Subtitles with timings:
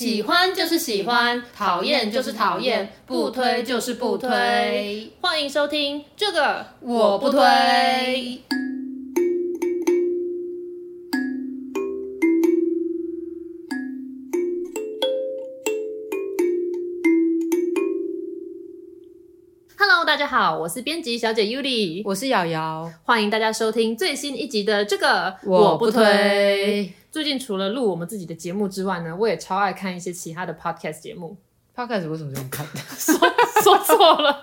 [0.00, 5.12] 喜欢就是喜欢，讨厌就是讨厌，不推就是不推。
[5.20, 7.38] 欢迎收听这个我不推。
[19.76, 26.90] Hello，大家好，我是编辑小姐 Yuli，我是瑶瑶，欢迎大家收听最新一集的这个我不推。
[27.10, 31.36] 最近除了录我们自己的节目之外呢，我也超爱看一些其他的 podcast 节目。
[31.74, 32.64] podcast 为什么这么看？
[32.96, 33.18] 说
[33.62, 34.40] 说错了。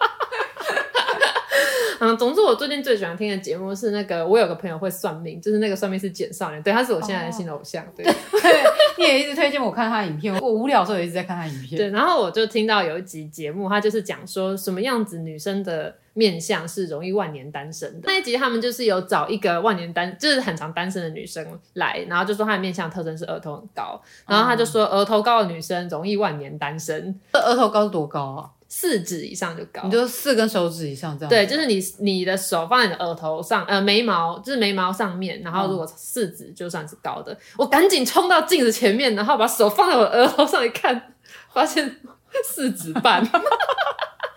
[1.99, 7.83] 嗯，总之我最近最喜欢听的节目是那个，我有个朋友会算命，就是那个算命是简少年，对，他是我现在的新的偶像。
[7.85, 8.63] 哦、对，对，
[8.97, 11.77] 你也一直推荐我看他的影片，我无聊的时候也一直在看他影片。
[11.77, 18.07] 对，然后我就听到有一集节目，他就是讲说什么样子女生的面相是容易万年单身的。
[18.07, 27.17] 那一集他们就是有找一个万年单，就是很常单身的女生来，然后就说她的面相特征是额头很高，然后他就说额头高的女生容易万年单身。
[27.31, 28.49] 这额头高是多高啊？
[28.69, 31.29] 四指以上就高，你就四根手指以上这样。
[31.29, 41.13] 对，就是你你的手放在你的额头上，呃，眉毛就是眉毛上面，然后如果四指就算是高的，嗯、我赶紧冲到镜子前面，然后把手放在我额头上一看，
[41.53, 42.01] 发现
[42.43, 43.25] 四指半。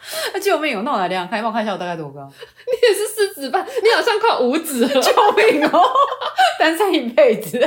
[0.32, 0.82] 那救命哦！
[0.84, 2.20] 那我来量，看帮我看一下我大概多高？
[2.66, 4.88] 你也是四指半，你好像快五指了。
[5.00, 5.82] 救命哦！
[6.58, 7.58] 单身一辈子。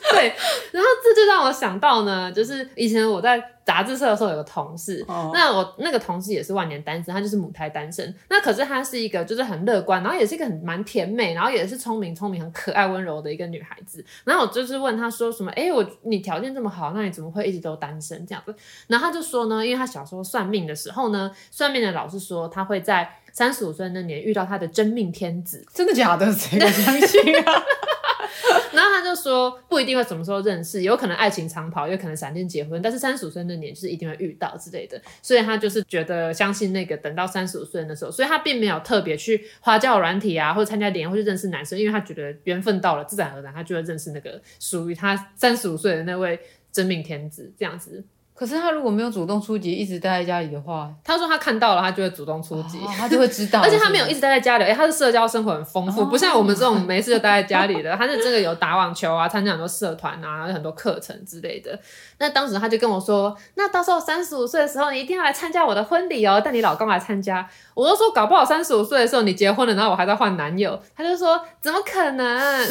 [0.10, 0.28] 对，
[0.72, 8.14] 然后这就让我想到呢，就是以前我在杂志社的时候有个同事，哦、那我那个同事也是万年单身，他就是母胎单身。
[8.28, 14.02] 那可是她是一个就是很乐观，然后也是一个很蛮甜美，然后也是聪明聪明很可爱温柔的一个女孩子。
[14.24, 18.54] 然后我就是问她说什么，哎，我你条件这么好，那你怎么会一直都单身这样子？
[18.86, 25.62] 然后她就说呢，因为她小时候算命的时候呢，算命的老师说她会在三十五岁那年遇到她的真命天子。
[25.74, 26.32] 真的假的？
[26.32, 27.62] 谁敢相信啊？
[28.72, 46.38] 然后他就说，不一定会什么时候认识，有可能爱情长跑，有可能闪电结婚，但是三十五岁那年是一定会遇到之类的，所以他就是觉得相信那个等到三十五岁的时候，所以他并没有特别去花交友软体啊，或者参加联谊，或者认识男生，因为他觉得缘分到了，自然而然他就会认识那个属于他三十五岁的那位
[46.70, 48.04] 真命天子这样子。
[48.38, 53.60] 可是他如果没有主动出击，一直待在家里的话，他说他看到了，他就会主动出击，哦，他就会知道。
[53.66, 57.96] 而且他没有一直待在家里，哎，他的社交生活很丰富，哦，不像我们这种没事就待在家里的。
[57.96, 61.76] 他是真的有打网球啊，参加很多社团啊，有很多课程之类的。
[62.18, 67.44] 那当时他就跟我说，那到时候三十五岁的时候，你一定要来参加我的婚礼哦，带你老公来参加。
[67.74, 70.80] 我都说，搞不好三十五岁的时候你结婚了，然后我还在换男友。
[70.96, 72.68] 他就说，怎么可能？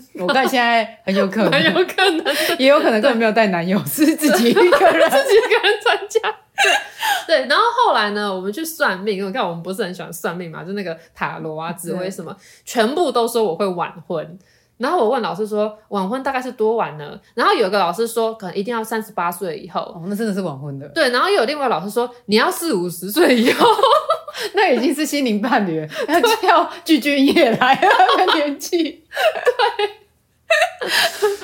[0.20, 4.70] 我看现在很有可能，很有可能，也有可能根本没有带男友，是自己一个人，
[5.10, 6.20] 自己一个人参加。
[7.26, 7.46] 对，对。
[7.48, 14.38] 然后后来呢，我们去算命，因为我看我们不是很喜欢算命嘛，就那个塔罗啊、紫薇什么，全部都说我会晚婚。
[14.78, 17.16] 然后我问老师说，晚婚大概是多晚呢？
[17.34, 19.80] 然后有一个老师说，可能一定要三十八岁以后。
[19.80, 20.88] 哦，那真的是晚婚的。
[20.88, 23.68] 对，然后又有另外老师说，你要四五十岁以后，
[24.54, 27.88] 那已经是心灵伴侣了， 要要具俊曄来了，
[28.18, 28.82] 那个年纪。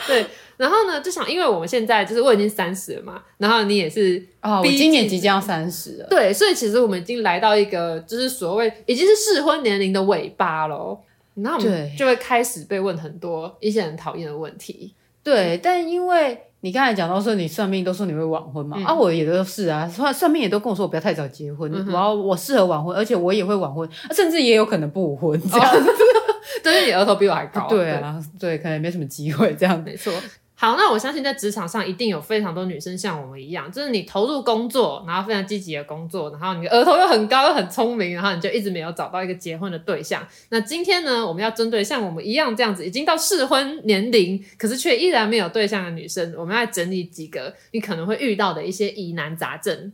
[0.06, 0.26] 对，对。
[0.56, 6.06] 然后呢，就想，因为我们现在就是我已经三十了嘛，然后你也是哦，我今年即将三十了。
[6.10, 10.98] 对，所以其实我们已经来到一个就是所谓已经是适婚年龄的尾巴喽。
[11.36, 14.92] 然后我们就会开始被问很多一些很讨厌的问题。
[15.22, 25.90] 对，但因为你刚才讲到说你算命都说你会晚婚嘛，嗯、啊，我也都是啊，算算命也都跟我说我不要太早结婚，然后、嗯、我适合晚婚，而且我也会晚婚，甚至也有可能不婚这样子。
[26.64, 27.68] 但是你额头比我还高。
[27.68, 29.80] 对啊，对，对，可能没什么机会这样。
[29.84, 30.12] 没错。
[30.60, 40.26] 好，那我相信在职场上一定有非常多女生像我们一样，就是你投入工作，然后非常积极的工作，然后你的额头又很高又很聪明，然后你就一直没有找到一个结婚的对象。
[40.48, 49.92] 那今天呢，我们要针对像我们一样这样子已经到适婚年龄，可是却依然没有对象的女生，我们要整理几个你可能会遇到的一些疑难杂症。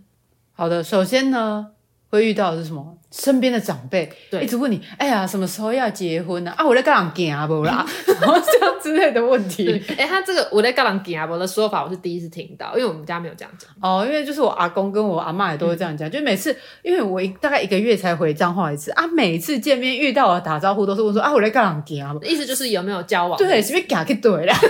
[0.55, 1.73] 好的，首先呢。
[2.10, 2.97] 会遇到的是什么？
[3.10, 6.50] 身边的长辈对一直问你，哎呀，什么时候要结婚呢？
[6.50, 7.87] 啊，啊，我在跟人行不啦？
[8.20, 9.81] 然后这样之类的问题。
[9.97, 13.71] 哎，他这个我在跟人行不的说法，我是第一次听到，因为我们家没有这样讲。
[13.80, 23.39] 哦，因为就是我阿公跟我阿妈也都会这样讲，嗯、就每次因为我一大概一个月才回彰化一次啊，每次见面遇到我打招呼都是问说啊，我在跟人行，意思就是有没有交往？
[23.39, 24.53] 对，是不是行去对了？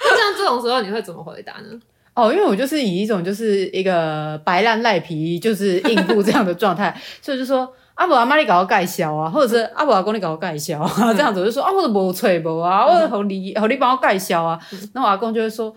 [0.00, 1.80] 那像这种时候你会怎么回答呢？
[2.20, 6.92] 哦，因为我就是以一种就是一个白烂赖皮，就是应付这样的状态，
[7.22, 14.58] 所以就说阿伯阿妈你搞我介绍啊，或者是阿伯阿公你搞我介绍啊， 这样子我就说啊，我都无揣无啊，我好你好你帮我介绍啊，
[14.94, 15.72] 那我阿公就会说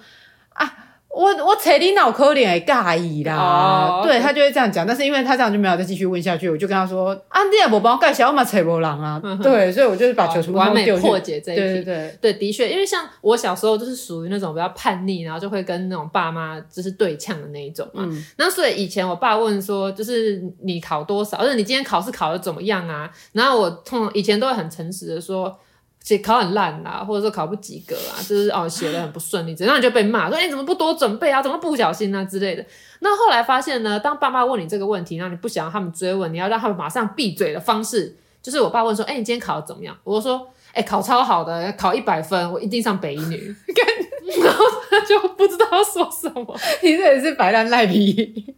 [0.54, 0.68] 啊，
[1.14, 23.12] 我我找你脑壳脸也介意啦，哦、对他就会这样讲，但是因为他这样就没有再继续问下去，我就跟他说，啊，你也不帮我介绍，我嘛找不人啊，嗯、对，所以我就是把球全部完美破解这一题，对对对，对，的确，因为像我小时候就是属于那种比较叛逆，然后就会跟那种爸妈就是对呛的那一种嘛，嗯，那所以以前我爸问说，就是你考多少，或者你今天考试考的怎么样啊？
[23.34, 25.60] 然后我通常以前都会很诚实的说。
[26.04, 32.66] 写考很烂啦，或者说考不及格啊，就是哦写的很不顺利，然后你就被骂说，哎、怎么不多准备啊，怎么不小心啊之类的。
[33.02, 39.96] 那后来发现呢，当爸妈问你这个问题，然后你不想让他们追问，你要让他们马上闭嘴的方式，就是我爸问说，哎、欸、你今天考的怎么样？
[40.04, 43.56] 我说，哎、欸、考超好的，考一百分，我一定上北一女。
[44.42, 48.56] 然后他就不知道说什么，你这也是白烂赖皮。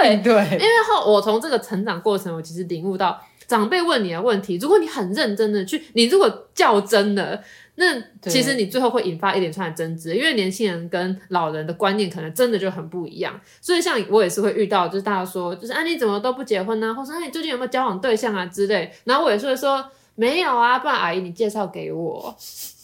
[0.00, 3.20] 对 对，因为后我从这个成长过程，我其实领悟到。
[3.48, 7.42] 长辈问你的问题，如果你很认真的去，你如果较真的，
[7.76, 13.40] 那其实你最后会引发一连串的争执，因为年轻人跟老人的观念可能真的就很不一样。
[13.60, 16.94] 所以像我也是会遇到，就是大家说，就是啊你怎么都不结婚呢？
[16.94, 19.84] 或者说你最近有没有交往对象啊之类，然后我也是会说
[20.14, 22.36] 没有啊，不然阿姨你介绍给我。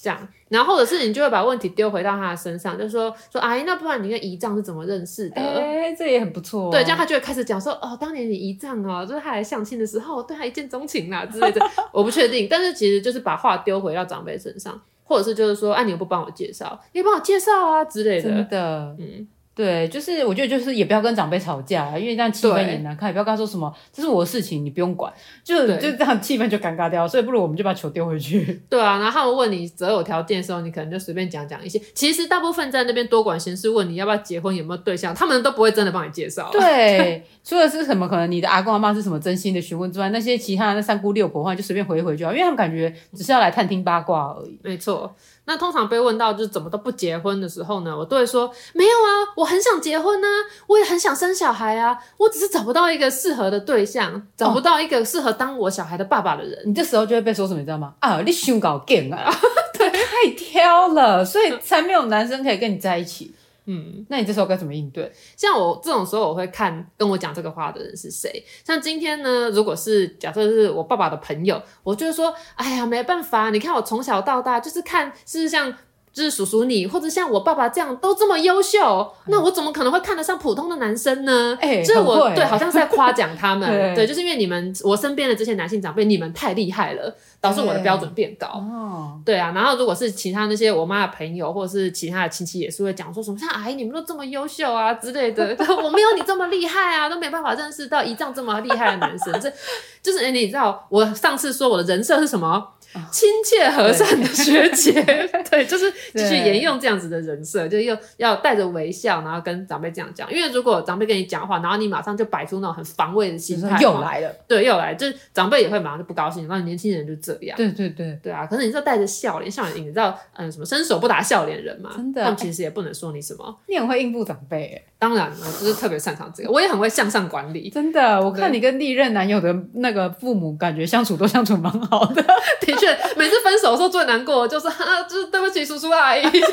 [0.04, 5.40] 这样，然后或者是你就会把问题丢回到他的身上，就说说阿姨，那不然你跟姨丈是怎么认识的？
[5.40, 6.70] 哎、欸，这也很不错、哦。
[6.70, 11.60] 对，这样他就会开始讲说，哦，当年你姨丈哦，就是他来相亲的时候，对他一见钟情啦之类的。
[11.90, 18.28] 我不确定，但是其实就是把话丢回到长辈身上，或者是就是说，哎，你又不帮我介绍，你帮我介绍啊之类的。
[18.28, 19.26] 真的，嗯。
[19.54, 23.08] 对，就是我觉得就是也不要跟长辈吵架，因为这样气氛也难看。
[23.08, 25.12] 也不要跟他说什么，这是我的事情，你不用管，
[25.44, 27.06] 就就这样气氛就尴尬掉。
[27.06, 28.62] 所以不如我们就把球丢回去。
[28.68, 31.80] 对啊，然后他们问你择偶条件的时候，你可能就随便讲讲一些。
[31.94, 36.50] 其实大部分在那边多管闲事问你要不要结婚，有没有对象，他们都不会真的帮你介绍。
[36.50, 44.58] 对，除了是什么可能你的阿公阿妈是什么真心的询问之外，那些其他的那三姑六婆的话，就随便回一回就好，因为他们感觉只是要来探听八卦而已。
[44.62, 45.14] 没错。
[45.46, 50.28] 那通常被问到就是怎么都不结婚的时候呢，我都会说没有啊，我很想结婚啊，
[50.66, 56.58] 我也很想生小孩啊，我只是找不到一个适合的对象，找不到一个适合当我小孩的爸爸的人。
[56.60, 57.94] 哦，你这时候就会被说什么，你知道吗？
[58.00, 59.30] 啊，你胸搞 gay 啊，
[59.76, 63.34] 对，太挑了，所以才没有男生可以跟你在一起。
[63.66, 65.12] 嗯，那你这时候该怎么应对？
[65.36, 68.44] 像我这种时候，我会看跟我讲这个话的人是谁。
[68.64, 75.74] 像今天呢，如果是假设是我爸爸的朋友，我就会说，哎呀，没办法，你看我从小到大就是看，是像。
[76.14, 81.58] 就是叔叔你，或者像我爸爸这样都这么优秀，那我怎么可能会看得上普通的男生呢？
[81.60, 88.46] 哎、欸，就是我对，好像是在夸奖他们 对，对，就是因为你们我身边的这些男性长辈，你们太厉害了，导致我的标准变高。
[88.46, 99.32] 哦，对啊，然后如果是其他那些我妈的朋友，或者是其他的亲戚，也是会讲说什么像阿姨你们都这么优秀啊之类的， 我没有你这么厉害啊，都没办法认识到一丈这么厉害的男生。
[99.40, 99.52] 这
[100.00, 102.68] 就是哎，你知道我上次说我的人设是什么？
[103.10, 105.02] 亲切和善的学姐，
[105.50, 110.32] 对，就是继续沿用这样子的人设，就又要带着微笑，然后跟长辈这样讲。
[110.32, 116.46] 因为如果长辈跟你讲话，然后你马上就摆出那种很防卫的心态，又来了，对，又来，就是长辈也会马上就不高兴。
[116.48, 118.46] 然后年轻人就这样，对对对，对啊。
[118.46, 121.92] 可是你知道带着笑脸，笑脸，你知道，嗯，什么伸手不打笑脸人嘛？
[121.96, 123.58] 真的，他们其实也不能说你什么。
[123.68, 127.68] 你很会应付长辈，哎，当然，我就是特别擅长这个，我也很会向上管理。
[127.68, 132.22] 真的，我看你跟历任男友的那个父母，感觉相处都相处蛮好的。
[132.62, 133.72] 的确，每次分手。
[133.72, 136.46] 的时候最难过就是啊，就是对不起叔叔阿姨， 对不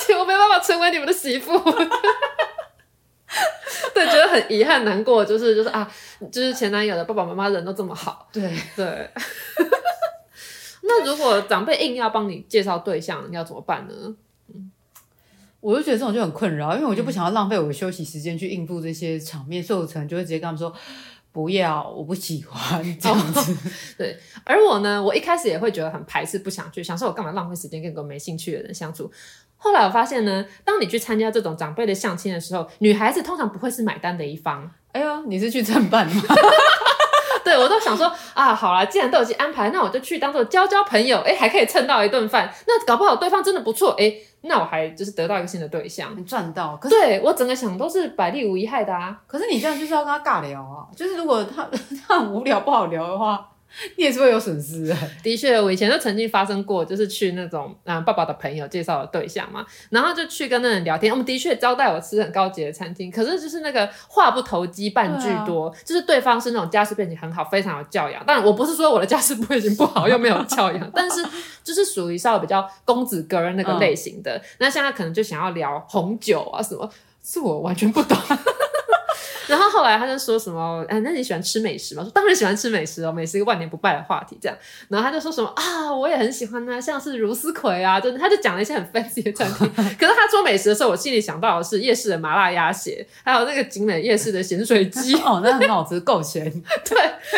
[0.00, 1.58] 起，我没办法成为你们的媳妇。
[3.92, 5.86] 对，觉得很遗憾、难过，就是就是啊，
[6.32, 8.26] 就是前男友的爸爸妈妈人都这么好。
[8.32, 9.10] 对对。
[10.82, 13.94] 那如果长辈硬要帮你介绍对象，你要怎么办呢？
[15.62, 20.74] 嗯，我就觉得这种就很困扰，因为我就不想要浪费我的休息时间去应付这些场面，所以我可能就会直接跟他们说。
[21.34, 23.52] 不要，我不喜欢这样子。
[23.52, 23.58] Oh,
[23.96, 29.10] 对，而我呢，我一开始也会觉得很排斥，不想去，想说我干嘛浪费时间跟一个没兴趣的人相处。
[29.56, 34.70] 后来我发现呢，当你去参加这种长辈的相亲的时候，女孩子通常不会是买单的一方。
[34.92, 36.22] 哎呦，你是去蹭饭吗？
[37.42, 42.52] 对，我都想说啊，好啦，既然都已经安排，那我就去当做交交朋友，哎，还可以蹭到一顿饭。
[42.66, 46.76] 那搞不好对方真的不错，哎，那我还就是得到一个新的对象，你赚到。
[46.76, 49.20] 可是对我整个想都是百利无一害的啊。
[49.26, 51.68] 可是你这样就是要跟他尬聊啊，就是如果他
[52.06, 53.48] 他很无聊不好聊的话。
[53.96, 54.96] 你也是会有损失的。
[55.22, 61.12] 的确，我以前就曾经发生过，就是去那种啊爸爸的朋友介绍的对象嘛，然后就去跟那人聊天。
[61.12, 68.24] 我们的确招待我吃很高级的餐厅，可是就是那个话不投机半句多，啊，就是对方是那种家世背景很好，非常有教养。
[68.24, 71.24] 当然，我不是说我的家世背景不好又没有教养，但是
[71.64, 74.36] 就是属于稍微比较公子哥儿那个类型的。
[74.36, 76.88] 嗯、那现在可能就想要聊红酒啊什么，
[77.22, 78.16] 是我完全不懂。
[79.48, 82.02] 然后后来他就说什么，哎，那你喜欢吃美食吗？
[82.02, 84.38] 说当然喜欢吃美食哦，美食一个万年不败的话题。
[84.40, 84.56] 这样，
[84.88, 89.68] 然后他就说什么啊，我也很喜欢啊，像是茹丝葵啊，就他就讲了一些很 fancy 的餐厅。
[89.98, 95.14] 可是他说美食的时候，我心里想到的是夜市的麻辣鸭血，还有那个景美夜市的咸水鸡。
[95.22, 96.44] 哦，那很好吃，够咸。
[96.44, 96.96] 对，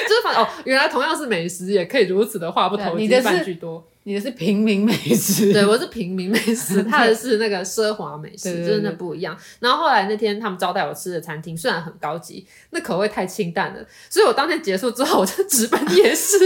[0.09, 3.85] 就是反哦，原来同样是美食，也可以如此的话不投机半句多。
[4.07, 9.37] 你的是平民美食，对，我是平民美食， 他的是那个奢华美食，真的不一样。
[9.61, 16.39] 然后后来那天他们招待我吃的餐厅虽然很高级，那口味太清淡了，所以我当天结束之后，我就直奔夜市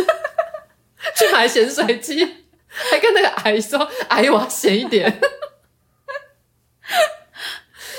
[1.16, 2.24] 去买咸水鸡，
[2.68, 5.20] 还跟那个阿姨说：“阿姨，我要咸一点。”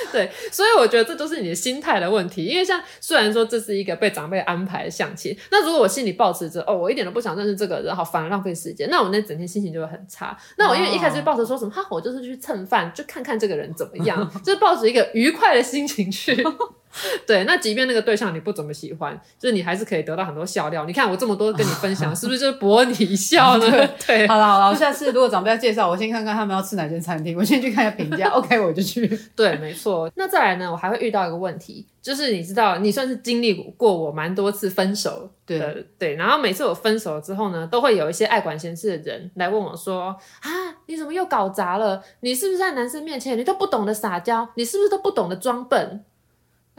[0.14, 2.46] 对，所以我觉得这都是你的心态的问题。
[2.46, 10.38] 因为像虽然说这是一个被长辈安排的相亲，那如果我心里抱持着哦，我一点都不想认识这个人，好反而浪费时间，那我那整天心情就会很差。
[10.58, 16.44] 那我因为一开始抱着说什么，哈，我就是去蹭饭，就看看这个人怎么样， 就是抱着一个愉快的心情去。
[17.28, 20.86] 对，那即便那个对象你不怎么喜欢，就是你还是可以得到很多笑料。
[20.86, 23.90] 你看我这么多跟你分享， 是不是就是博你一笑呢？
[24.08, 29.08] 对， 好了好了，我下次如果长辈要介绍，我先看看他们要吃哪间餐厅，我先去看一下评价，OK 我就去。
[29.36, 30.12] 对，没错。
[30.16, 36.16] 那再来呢，我还会遇到一个问题，就是你知道，你算是经历过我蛮多次分手的，对对。
[36.16, 40.50] 然后每次我分手了之后呢，都会有一些爱管闲事的人来问我说：“啊，
[40.88, 42.02] 你怎么又搞砸了？
[42.22, 44.48] 你是不是在男生面前你都不懂得撒娇？
[44.56, 46.04] 你是不是都不懂得装笨？”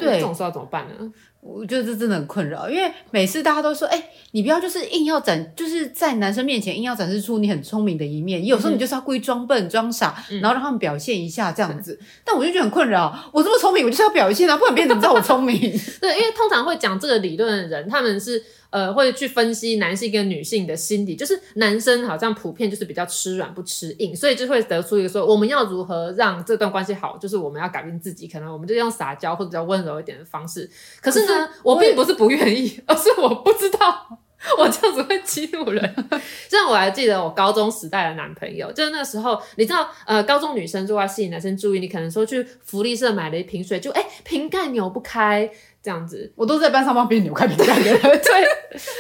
[0.00, 1.12] 对，这种时候怎么办呢？
[1.40, 8.44] 我觉得这真的很困扰，因为每次大家都说，哎、欸，你不要就是硬要展，就是在男生面前硬要展示出你很聪明的一面。
[8.44, 11.96] 有时候你就是要故意装笨、装傻，然后让他们表现一下这样子。
[11.98, 15.58] 嗯、但我就觉得很困扰，我这么聪明，我就是要表现啊，不然别人怎么知道我聪明？
[16.00, 18.42] 对，因为通常会讲这个理论的人，他们是。
[18.70, 30.70] 呃，会去分析男性跟女性的心理，就是男生好像普遍就是比较吃软不吃硬，所以就会得出一个说，我们要如何让这段关系好，就是我们要改变自己，可能我们就用撒娇或者比较温柔一点的方式。
[31.02, 34.18] 可是呢，是我并不是不愿意，而是我不知道
[34.56, 35.82] 我这样子会激怒人。
[36.48, 45.50] 像我还记得我高中时代的男朋友，就是那时候，你知道，呃，高中女生如果要吸引男生注意，你可能说去福利社买了一瓶水，就哎，瓶盖扭不开。
[45.82, 47.82] 这样子，我都是在班上帮别人扭开瓶盖的。
[48.00, 48.40] 对，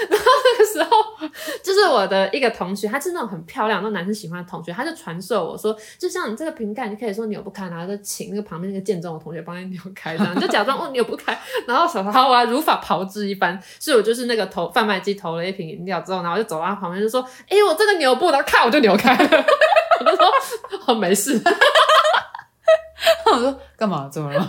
[0.08, 0.90] 然后那个时候，
[1.62, 19.44] 就是我的一个同学，他是那种很漂亮、那种男生喜欢的同学，他就传授我说，就像你这个瓶盖，你可以说扭不开，然后就请那个旁边那个健壮的同学帮你扭开，这样你就假装 哦扭不开，然后小时候我还如法炮制一般，所以我就是那个投贩卖机投了一瓶饮料之后，然后就走到他旁边就说，哎、欸，我这个扭不，然后看我就扭开了，
[20.00, 20.32] 我就说
[20.86, 21.40] 哦没事，
[23.26, 24.08] 我说干嘛？
[24.10, 24.46] 怎么了？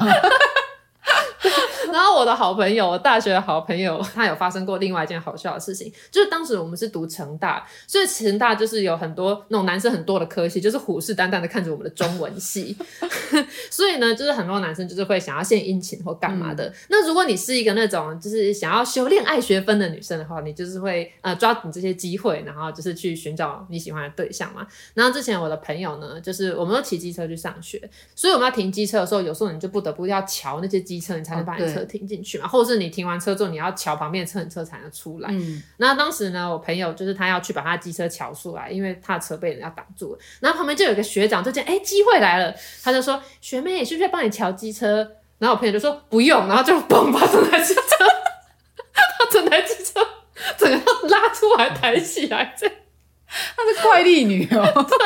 [1.92, 12.76] 然后我的好朋友，我大学的好朋友，他有发生过另外一件好笑的事情，就是当时我们是读成大，所以成大就是有很多那种男生很多的科系，就是虎视眈眈的看着我们的中文系，
[13.70, 16.66] 所以呢，就是很多男生就是会想要献殷勤或干嘛的。
[16.66, 24.66] 嗯、那如果你是一个那种就是想要修恋爱学分的女生的话，你就是会呃抓紧这些机会，然后就是去寻找你喜欢的对象嘛。
[24.94, 27.82] 然后之前我的朋友呢，就是我们都骑机车去上学，
[28.16, 31.81] 所以我们要停机车的时候，有时候你就不得不要瞧那些机车，你才能把你车。
[31.86, 35.30] 停进去嘛，或者是你停完车之后，你要瞧旁边的车，车才能出来。
[35.32, 40.20] 嗯，那当时呢，我朋友就是他要去把他机车瞧出来，因为他的车被人家挡住了。
[40.40, 44.98] 然后旁边就有个学长，就见哎机会来了，他就说学妹，需不需要帮你瞧机车？
[45.40, 47.82] 然后我朋友就说不用，然后就嘣把整台机车，
[48.94, 50.00] 他整台机车
[50.58, 54.86] 整个拉出来抬起来，这她是怪力女哦。
[54.88, 54.98] 对。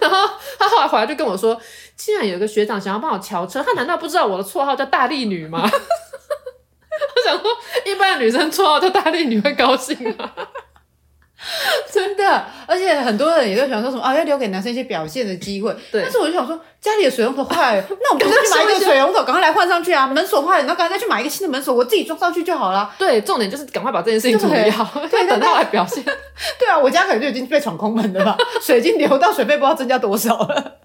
[0.00, 0.28] 然后
[0.58, 1.60] 他后来回来就跟我说，
[1.98, 5.68] 既然有一个学长想要帮我乔车，他难道不知道我的绰号叫大力女吗？
[5.68, 7.50] 我想说，
[7.84, 10.30] 一般的女生绰号叫大力女会高兴吗？
[11.92, 15.74] 真的，而且很多人也都想说什么啊，要留给男生一些表现的机会。
[15.90, 20.06] 对，但是我就想说，家里的水龙头坏了， 那我们就再去买一个水龙头，赶快来换上去啊！
[20.06, 22.92] 门锁坏了，然后赶快再去买一个新的门锁，我自己装上去就好了。
[22.98, 26.02] 对，重点就是赶快把这件事情处理好，对，等到来表现。
[26.58, 30.76] 对啊，我家可能就已经被闯空门了吧，水已经流到水费不知道增加多少了。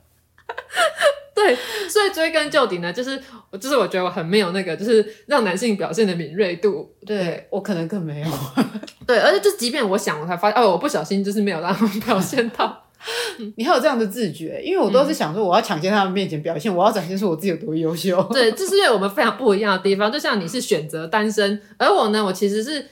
[1.35, 1.55] 对，
[1.89, 6.93] 所以追根究底呢，就是我，就是我觉得我很没有那个，就是让男性表现的敏锐度。
[7.05, 8.27] 对，对我可能更没有。
[9.07, 12.81] 对，而且就即便我想，我才发现，哦，我不小心就是没有让他们表现到。
[13.57, 18.21] 你还有这样的自觉，因为我都是想说，我要抢先他们面前表现，我要展现出我自己有多优秀。
[18.31, 20.09] 对，这是因为我们非常不一样的地方。
[20.09, 22.85] 就像你是选择单身，而我呢，我其实是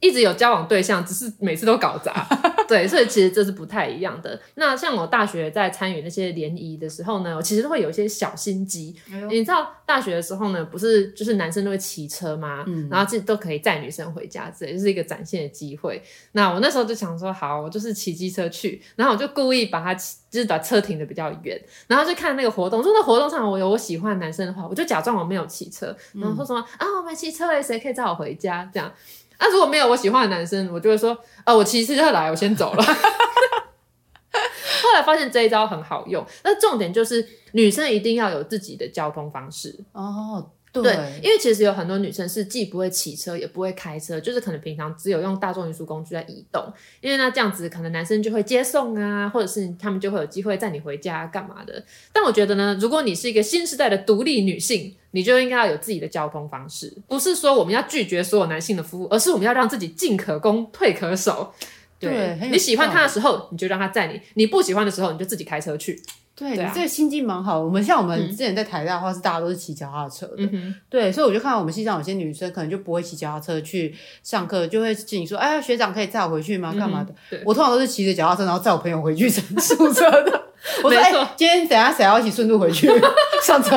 [0.00, 2.26] 一直有交往对象，只是每次都搞砸。
[2.68, 4.40] 对，所以其实这是不太一样的。
[4.54, 8.94] 那像我大学在参与那些联谊的时候呢，我其实都会有一些小心机。
[9.12, 12.64] 哎、你知道大学的时候呢，不是就是男生都会骑车吗？
[12.66, 16.02] 嗯、然后自己都可以载女生回家，这也就是一个展现的机会。
[16.32, 22.82] 那我那时候就想说，好，我就是骑机车去，然后我就故意把它就是把车停的比较远，然后就看那个活动。
[22.82, 28.68] 如果活动上我有我喜欢的男生的话，我就假装我没有骑车，然后说什么、嗯、啊，我没骑车诶，谁可以载我回家？
[28.72, 28.92] 这样。
[29.38, 32.82] 那、如果没有我喜欢的男生，我就会说，哦，我骑车就来，我先走了。
[34.82, 40.50] 后来发现这一招很好用，那重点就是女生一定要有自己的交通方式哦。
[40.82, 46.64] 对，因为其实有很多女生是既不会骑车也不会开车，就是可能平常只有用大众运输工具在移动。
[47.00, 51.84] 因为那这样子，可能男生就会接送啊，或者是他们就会有机会载你回家干嘛的。
[52.12, 61.54] 但我觉得呢，如果你是一个新时代的独立女性，你就应该要有自己的交通方式，不是说我们要拒绝所有男性的服务，而是我们要让自己进可攻退可守。
[62.10, 66.00] 对，你喜欢他的时候，你就让他载你；你不喜欢的时候，你就自己开车去。
[66.36, 67.60] 对，对啊、这个心境蛮好。
[67.60, 70.38] 我们像我们之前在台大的话，是大家都是骑脚踏车的。
[70.38, 73.94] 嗯、对，所以我就看到我们系上有些女生可能就不会骑脚踏车去
[74.24, 76.74] 上课，就会进行说：“哎，学长可以载我回去吗？
[76.76, 80.42] 干嘛的？”嗯、我通常都是骑着脚踏车，然后载我朋友回去宿舍的。
[80.82, 82.88] 我说：“哎错，今天等下谁要一起顺路回去
[83.46, 83.76] 上车？”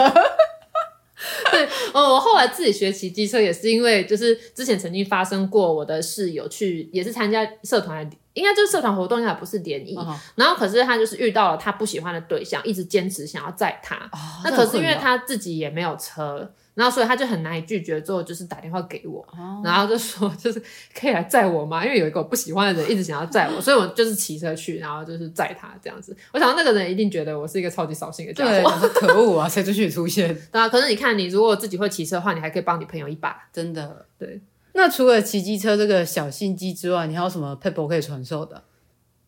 [1.58, 9.96] 对，嗯，我后来自己学骑机车也是因为，就是之前曾经发生过，我的室友去也是参加社团，应该就是社团活动，应该不是联谊。
[9.96, 10.16] Uh.
[10.36, 13.96] 然后可是他就是遇到了他不喜欢的对象，一直坚持想要载他。
[14.12, 16.54] Uh, 那可是因为他自己也没有车。
[16.78, 20.62] 然后，所以他就很难以拒绝，之后就是打电话给我，哦、然后就说就是
[20.94, 21.84] 可以来载我吗？
[21.84, 26.16] 因为有一个我不喜欢的人一直想要载我，所以我就是骑车去，然后就是载他这样子。
[26.32, 30.28] 我想到那个人一定觉得我是一个超级扫兴的家伙，对，可恶啊，谁出去出现？
[30.54, 34.06] 对啊，可是你看，你如果自己会骑车的话，你还可以帮你朋友一把，真的。
[34.20, 34.40] 对，
[34.74, 38.64] 那除了骑机车这个小心机之外，你还有什么撇步可以传授的？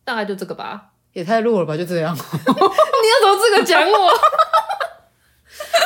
[0.04, 1.76] 大概就这个吧，也太弱了吧？
[1.76, 4.08] 就这样， 你要从这个讲我？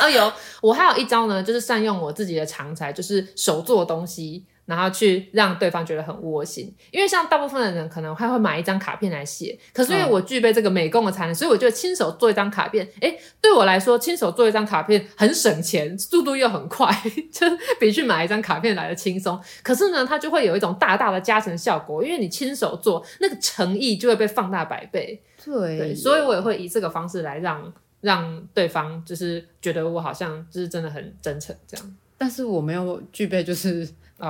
[0.01, 0.31] 啊 有。
[0.65, 6.73] 我还有一招呢，就是善用我自己的长才，就是手做东西，然后去让对方觉得很窝心。
[6.89, 12.87] 因为像大部分的人可能还会买一张卡片来写，可是因为我具备这个美工的才能，所以我就亲手做一张卡片。
[13.01, 16.91] 诶，对我来说，亲手做一张卡片很省钱，速度又很快，
[17.31, 17.45] 就
[17.79, 19.39] 比去买一张卡片来的轻松。
[19.61, 25.21] 可是呢，它就会有一种大大的加成效果，因为你亲手做，那个诚意就会被放大百倍。
[25.45, 27.71] 对，对，所以我也会以这个方式来让。
[28.05, 33.79] 让对方就是觉得我好像就是真的很真诚这样，但是我没有具备就是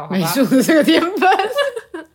[0.10, 1.30] 美术的这个天分。
[1.30, 2.06] 哦、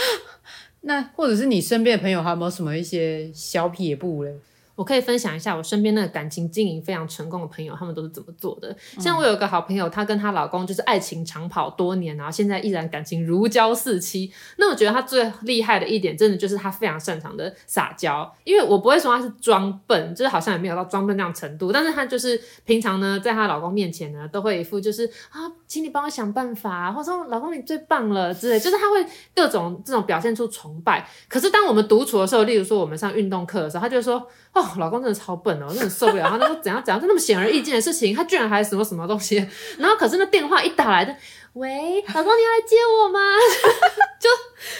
[0.80, 4.34] 那或者是你身边的朋友还有没有什么一些小撇步嘞？
[4.74, 8.74] 我可以分享一下我身边那个感情经营非常成功的朋友，他们都是怎么做的。
[8.98, 14.32] 像我有一个好朋友，她跟她老公就是爱情长跑多年，然后现在依然感情如胶似漆。
[14.56, 18.30] 那我觉得她最厉害的一点，真的就是她非常擅长的撒娇。
[18.44, 29.04] 因为我不会说她是装笨，就是好像也没有到装笨那样程度，但是她就是平常呢，在她老公面前呢，都会一副就是啊，请你帮我想办法，或者说老公你最棒了之类，就是她会
[29.34, 31.06] 各种这种表现出崇拜。
[31.28, 34.26] 可是当我们独处的时候，例如说我们上运动课的时候，她就说。
[34.54, 36.28] 哦，老公真的超笨哦，真的受不了。
[36.28, 39.36] 他说怎样怎样，就那么显而易见的事情，他居然还什么什么东西。
[39.78, 41.14] 然后可是那电话一打来的，
[41.54, 43.20] 喂，老公你要来接我吗？
[44.18, 44.28] 就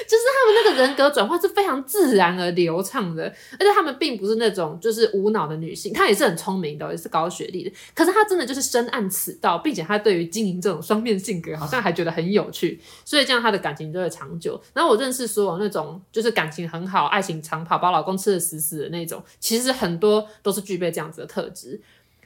[0.04, 3.24] 就是他们那个人格转换是非常自然而流畅的，
[3.58, 7.72] 而且他们并不是那种就是无脑的女性，她也是很聪明的，也是高学历的。
[7.94, 14.58] 可是她真的就是深谙此道，并且她对于经营这种双面性格，好像还觉得很有趣，所以这样她的感情就会长久。
[14.72, 21.82] 然后我认识所有那种就是感情很好、爱情长跑、把老公吃得死死的那种，其实很多都是具备这样子的特质。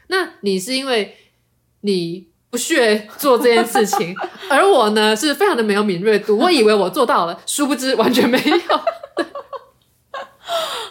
[0.07, 1.17] 那你是因为
[1.81, 4.15] 你不屑做这件事情，
[4.51, 8.81] 而我呢是非常的没有敏锐度， 我以为我做到了，殊不知完全没有。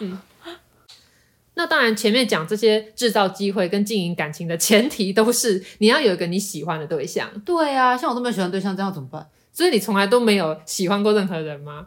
[0.00, 0.18] 嗯，
[1.54, 7.28] 那当然，前面讲这些制造机会跟经营感情的前提，都是你要有一个你喜欢的对象。
[7.44, 9.26] 对啊，像我都没有喜欢对象，这样怎么办？
[9.52, 11.86] 所以你从来都没有喜欢过任何人吗？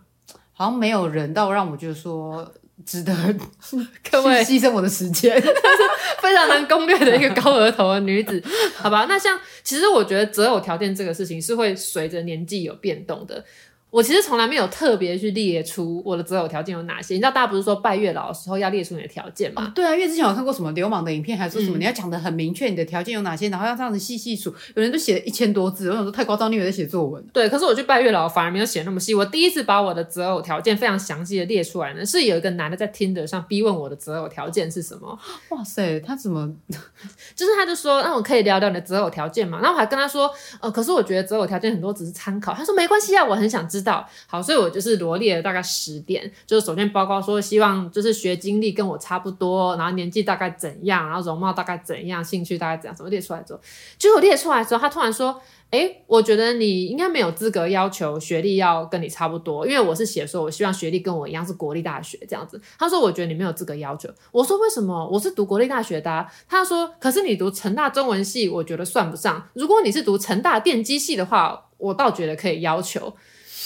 [0.54, 2.52] 好像没有人到让我觉得说。
[2.90, 3.14] 值得
[4.10, 5.40] 各位牺牲我的时间，
[6.22, 8.42] 非常难攻略的一个高额头的女子，
[8.76, 9.06] 好吧？
[9.08, 13.46] 那像其实我觉得择偶条件这个事情是会随着年纪有变动的。
[13.92, 17.16] 我其实从来没有特别去列出我的择偶条件有哪些。
[17.16, 19.66] 你知道，大家不是说拜月老的时候要列出你的条件吗？
[19.66, 24.54] 哦，对啊，因为之前我看过什么流氓的影片，还说什么你要讲的很明确，你的条件有哪些，然后要这样子细细数。
[24.76, 27.24] 有人都写了一千多字，我想说太夸张，你以为在写作文？
[27.34, 29.16] 对，可是我去拜月老反而没有写那么细。
[29.16, 35.18] 我第一次把我的择偶条件非常详细的列出来呢，是有一个男的在 Tinder 上逼问我的择偶条件是什么。
[35.50, 36.48] 哇塞，他怎么？
[37.36, 39.60] 就是他就说，那我可以聊聊你的择偶条件嘛？
[39.60, 40.30] 然后我还跟他说，
[40.62, 42.54] 呃，可是我觉得择偶条件很多只是参考。
[42.54, 44.06] 他说没关系啊，我很想知知道。
[44.28, 53.60] 好，所以我就是罗列了大概十点，就是首先报告说希望就是学经历跟我差不多，然后年纪大概怎样，然后容貌大概怎样，兴趣大概怎样，怎么列出来之后，
[53.98, 55.42] 结果列出来之后，他突然说。
[55.72, 62.60] 哎，我觉得你应该没有资格要求学历要跟你差不多，因为我是写说，我希望学历跟我一样是国立大学这样子。
[62.80, 64.10] 他说，我觉得你没有资格要求。
[64.32, 65.08] 我说，为什么？
[65.12, 66.26] 我是读国立大学的。
[66.48, 69.48] 他说，可是你读成大中文系，我觉得算不上。
[69.54, 73.16] 如果你是读成大电机系的话，我倒觉得可以要求。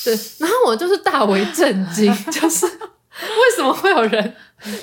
[0.03, 4.35] 对，然后我就是大为震惊， 就是为什么会有人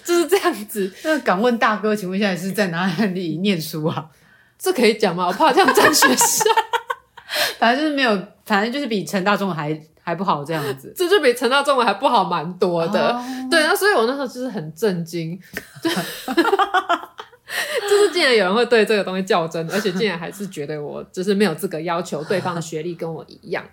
[0.04, 0.90] 就是这样子？
[1.04, 4.06] 那敢问大哥，请问一下是在哪里念书啊？
[4.58, 5.26] 这可以讲吗？
[5.26, 6.44] 我怕这样占学校。
[7.58, 8.10] 反正就是没有，
[8.44, 13.12] 反正就是比成大中文还还不好这样子，这就比成大中文还不好蛮多的。
[13.12, 13.22] Oh.
[13.50, 15.38] 对，那所以我那时候就是很震惊，
[15.82, 23.64] 就就是竟然有人会对这个东西较真，而且竟然还是觉得我就是没有资格要求对方的学历跟我一样。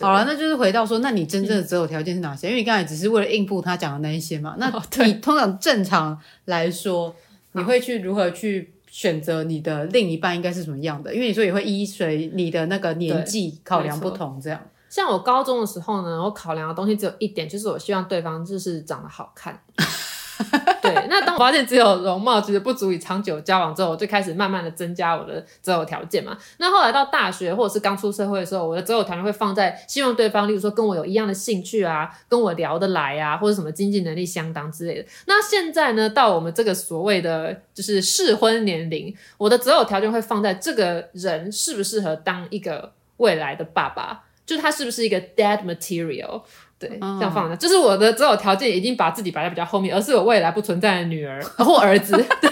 [0.00, 2.48] 好了，那就是回到说，那你真正的择偶条件是哪些？
[2.48, 4.56] 嗯、因为你刚才只是为了应付他讲的那一些嘛。
[4.58, 4.72] 那
[5.04, 7.14] 你通常正常来说，
[7.52, 8.72] 你会去如何去？
[8.88, 11.14] 选择你的另一半应该是什么样的？
[11.14, 14.58] 因为你说也会依随你的那个年纪考量不同，这样。
[14.88, 19.60] 像我高中的时候呢，我考量的东西只有一点，就是我希望对方就是长得好看。
[20.82, 26.36] 对，那当我发现只有容貌其实不足以长久交往之后，我就开始慢慢的增加我的择偶条件嘛。
[26.58, 35.08] 那后来到大学或者是刚出社会的时候，我的择偶条件会放在希望对方，例如说跟我有一样的兴趣啊，跟我聊得来啊，或者什么经济能力相当之类的。
[35.26, 46.42] 那现在呢，到我们这个所谓的就是适婚年龄，我的择偶条件会放在这个人适不适合当一个未来的爸爸，就他是不是一个 dead material。
[46.78, 52.12] 对，这样放的，就是我的择偶条件已经把自己摆在比较后面，而是我未来不存在的女儿 或儿子。
[52.12, 52.22] 对，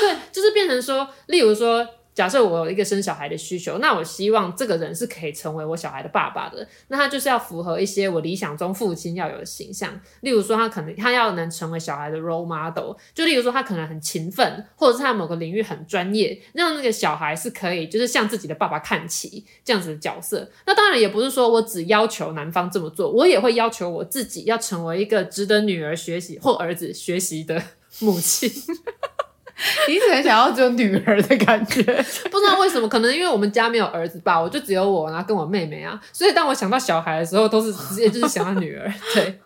[0.00, 1.86] 对，就是变成说，例如说。
[2.14, 6.66] 假设我有一个生小孩的需求，那我希望这个人是可以成为我小孩的爸爸的。
[6.86, 10.00] 那他就是要符合一些我理想中父亲要有的形象。
[10.20, 12.94] 例如说，他可能他要能成为小孩的 role model。
[13.12, 20.48] 就例如说，他可能很勤奋，或者是他某个领域很专业，让那个小孩是可以就是向自己的爸爸看齐这样子的角色。
[20.66, 27.60] 那当然也不是说我只要求男方这么做，我也会要求我自己要成为一个值得女儿学习或儿子学习的
[27.98, 28.48] 母亲。
[29.88, 31.82] 你一直很想要只有女儿的感觉，
[32.30, 39.40] 不知道为什么，可能因为我们家没有儿子吧，我就只有我，然后跟我妹妹啊，所以当我想到小孩的时候，都是直接就是想到女儿， 对。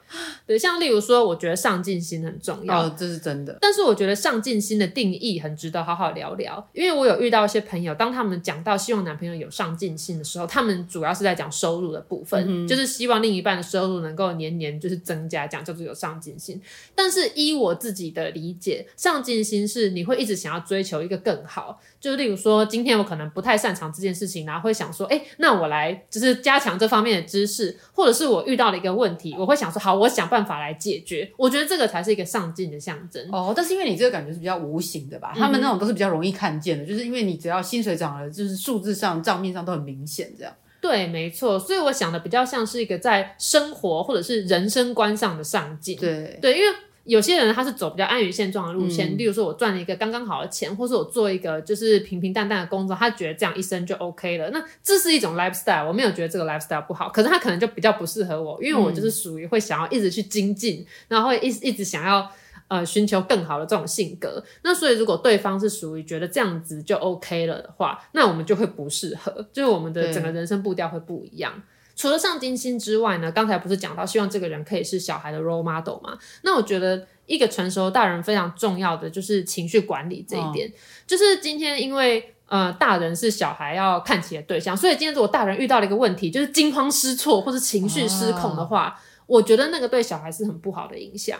[0.46, 3.56] 对，像例如说，我觉得上进心很重要，哦，这是真的。
[3.60, 16.60] 但是我觉得上进心的定义很值得好好聊聊，因为我有遇到一些朋友，当他们讲到希望男朋友有上进心的时候，他们主要是在讲收入的部分，嗯、就是希望另一半的收入能够年年就是增加，讲叫做有上进心。
[16.94, 21.80] 但是依我自己的理解，上进心是你会一直想要追求一个更好。
[22.00, 31.28] 就例如说，今天我可能不太擅长这件事情，然后会想说，哎，那我来就是加强这方面的知识，或者是我遇到了一个问题，我会想说，好，我想办法来解决。
[31.36, 33.28] 我觉得这个才是一个上进的象征。
[33.32, 35.32] 哦，但是因为你这个感觉是比较无形的吧？
[35.34, 40.52] 嗯、他们那种都是比较容易看见的，就是因为你只要薪水涨了，就是数字上账面上都很明显这样。
[40.80, 41.58] 对，没错。
[41.58, 45.96] 所以我想的比较像是一个在生活或者是人生观上的上进。
[45.98, 46.76] 对对，因为。
[47.08, 54.50] 有些人他是走比较安于现状的路线，嗯、例如说我赚了一个刚刚好的钱，或是我做一个就是平平淡淡的工作，他觉得这样一生就 OK 了。
[54.50, 62.30] 那这是一种 lifestyle，我没有觉得这个 lifestyle 不好，可是他可能就比较不适合我，因为我就是属于会想要一直去精进，嗯、然后会一一直想要
[62.68, 64.44] 呃寻求更好的这种性格。
[64.62, 71.62] 那所以如果对方是属于觉得这样子就 OK 了的话，那我们就会不适合，就是我们的整个人生步调会不一样。
[71.98, 76.16] 除了上进心之外呢，刚才不是讲到希望这个人可以是小孩的 role model 吗？
[76.42, 80.68] 那我觉得一个成熟大人非常重要的就是情绪管理这一点。
[80.68, 80.72] 哦、
[81.08, 88.94] 就是今天因为呃大人是小孩要看齐的对象，所以今天如果大人遇到了一个问题，就是惊慌失措或是情绪失控的话，哦、
[89.26, 91.38] 我觉得那个对小孩是很不好的影响。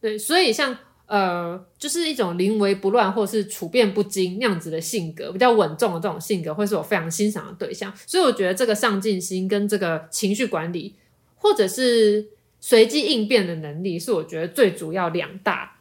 [0.00, 0.76] 对，所以像。
[1.06, 7.92] 呃，就是一种临危不乱或是处变不惊那样子的性格，比较稳重的这种性格，会是我非常欣赏的对象。
[8.06, 10.94] 所以我觉得这个上进心跟这个情绪管理，
[11.36, 12.26] 或者是
[12.60, 15.78] 随机应变的能力，是我觉得最主要两大，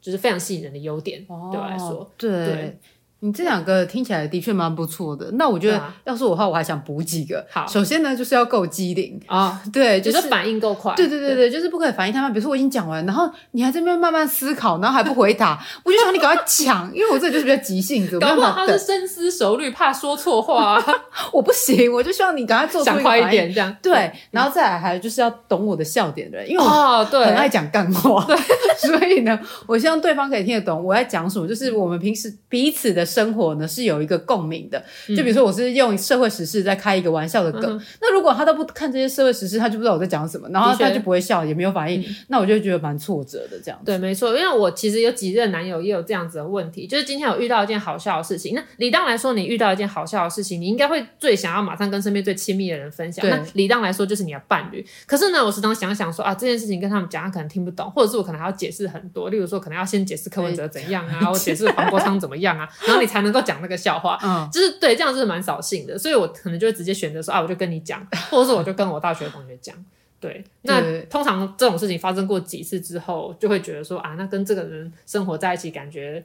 [0.00, 1.24] 就是非常吸引人的优点。
[1.28, 2.30] 哦、对我来说，对。
[2.30, 2.78] 对
[3.20, 5.28] 你这两个听起来的确蛮不错的。
[5.32, 7.44] 那我觉得，要是我的话，我还想补几个。
[7.50, 10.94] 好，首先呢，就是要够机灵啊，对，就是反应够快。
[10.94, 12.32] 对对对对，就是不可以反应太慢。
[12.32, 20.82] 比如说我已经讲完，然后你还在那边慢慢思考，然后还不回答， 我就想你赶快讲，因为我这里就是比较急性子， 搞不好他是深思熟虑，怕说错话。
[21.32, 23.74] 我不行，我就希望你赶快做出快一点这样。
[23.82, 28.36] 对，然后再来还有就是要懂我的笑点的人，因为我很爱讲干话，对，
[28.76, 34.82] 所以呢，我希望对方可以听得懂我在讲什么，就是我们平时彼此的生活呢是有一个共鸣的。
[35.08, 43.86] 就比如说，我是用社会时事在开一个玩笑的梗，嗯、那如果他都不看这些社会时事，他就不知道我在讲什么，然后他就不会笑，也没有反应，嗯、那我就觉得蛮挫折的这样子。
[43.86, 53.26] 对，没错，因为我其实有几任男友也有这样子的问题，就是今天有遇到一件好笑的事情，那理当来说，你遇到一件好笑的事情，你应该会最想要马上跟身边最亲密的人分享。
[53.28, 54.84] 那理当来说就是你的伴侣。
[55.06, 64.18] 可是呢，我时常想想说啊，这件事情跟他们讲，他可能听不懂，或者是我可能还要解释很多，例如说可能要先解释柯文哲怎样啊，我解释黄国昌怎么样啊，然 后你才能够讲那个笑话。
[64.22, 69.74] 嗯，就是对，这样就是蛮扫兴的，所以我可能就会直接选择说啊，我就跟你讲， 或者是我就跟我大学同学讲。
[70.20, 76.24] 对，那通常这种事情发生过几次之后，就会觉得说啊，那跟这个人生活在一起，感觉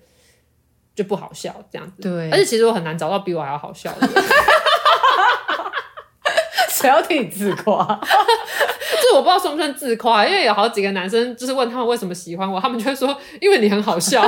[0.95, 2.01] 就不好笑这样子。
[2.01, 4.09] 对，而且其实我很难找到比我还要好笑的。
[6.69, 7.85] 谁要听你自夸？
[9.01, 14.21] 这我不知道算不算自夸，因为有好几个男生就是问他们为什么喜欢我，他们就会说因为你很好笑。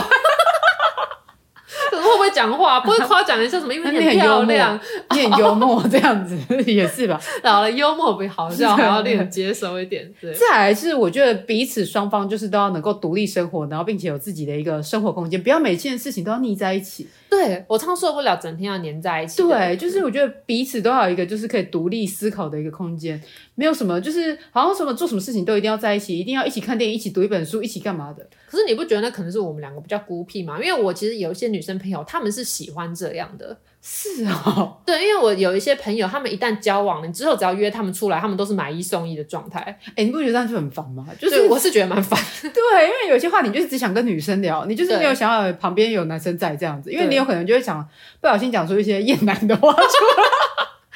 [1.96, 2.80] 会不会讲话？
[2.80, 3.74] 不会夸奖一下什么？
[3.74, 4.80] 因为 你很漂亮，
[5.12, 6.38] 你很幽默，这样子
[6.72, 7.20] 也是吧？
[7.44, 10.12] 老了幽默比好笑还要令人接受一点。
[10.22, 17.08] 对，再来是我觉得彼此双方就是都要能够独立生活，然后并且有自己的一个生活空间，不要每件事情都要腻在一起。
[17.30, 19.42] 对，我超受不了整天要黏在一起。
[19.42, 23.22] 对，就是我觉得彼此都要有一个就是可以独立思考的一个空间，
[23.56, 28.26] 没有什么就是好像什么做什么事情都一定要在一起，一定要一起看电影，一起读一本书，一起干嘛的。
[28.50, 30.58] 可是你不觉得那可能是我们两个比较孤僻吗？
[30.62, 33.58] 因为我其实有一些女生朋友，她们是喜欢这样的。
[33.88, 39.60] 是哦，对，因为我有一些朋友，他们一旦交往了，你之后只要约他们出来，他们都是买一送一的状态。
[39.60, 41.06] 哎、欸，你不觉得这样就很烦吗？
[41.20, 42.20] 就是我是觉得蛮烦。
[42.42, 47.88] 对，因为有些话你就是只想跟女生聊，你就是没有想要旁边有男生在这样子，因为你有可能就会想
[48.20, 49.86] 不小心讲出一些厌男的话出来，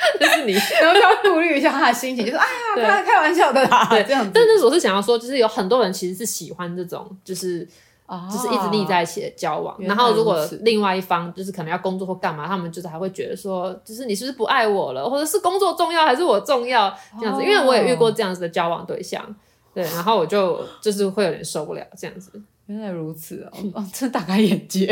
[0.20, 2.46] 就是你，然后就要顾虑一下他的心情，就是哎
[2.82, 4.32] 呀，开开玩笑的啦，对，这样子。
[4.34, 7.68] 但是我是想要说，就是有很多人其实是喜欢这种，就是。
[8.28, 17.44] 就是一直腻在一起的交往，然后如果另外一方就是可能要工作或干嘛，他们就是还会觉得说，就是你是不是不爱我了，或者是工作重要还是我重要这样子？
[17.44, 19.24] 因为我也遇过这样子的交往对象，
[19.76, 22.32] 对，然后我就就是会有点受不了这样子。
[22.66, 24.88] 原来如此哦，哦，真大开眼界。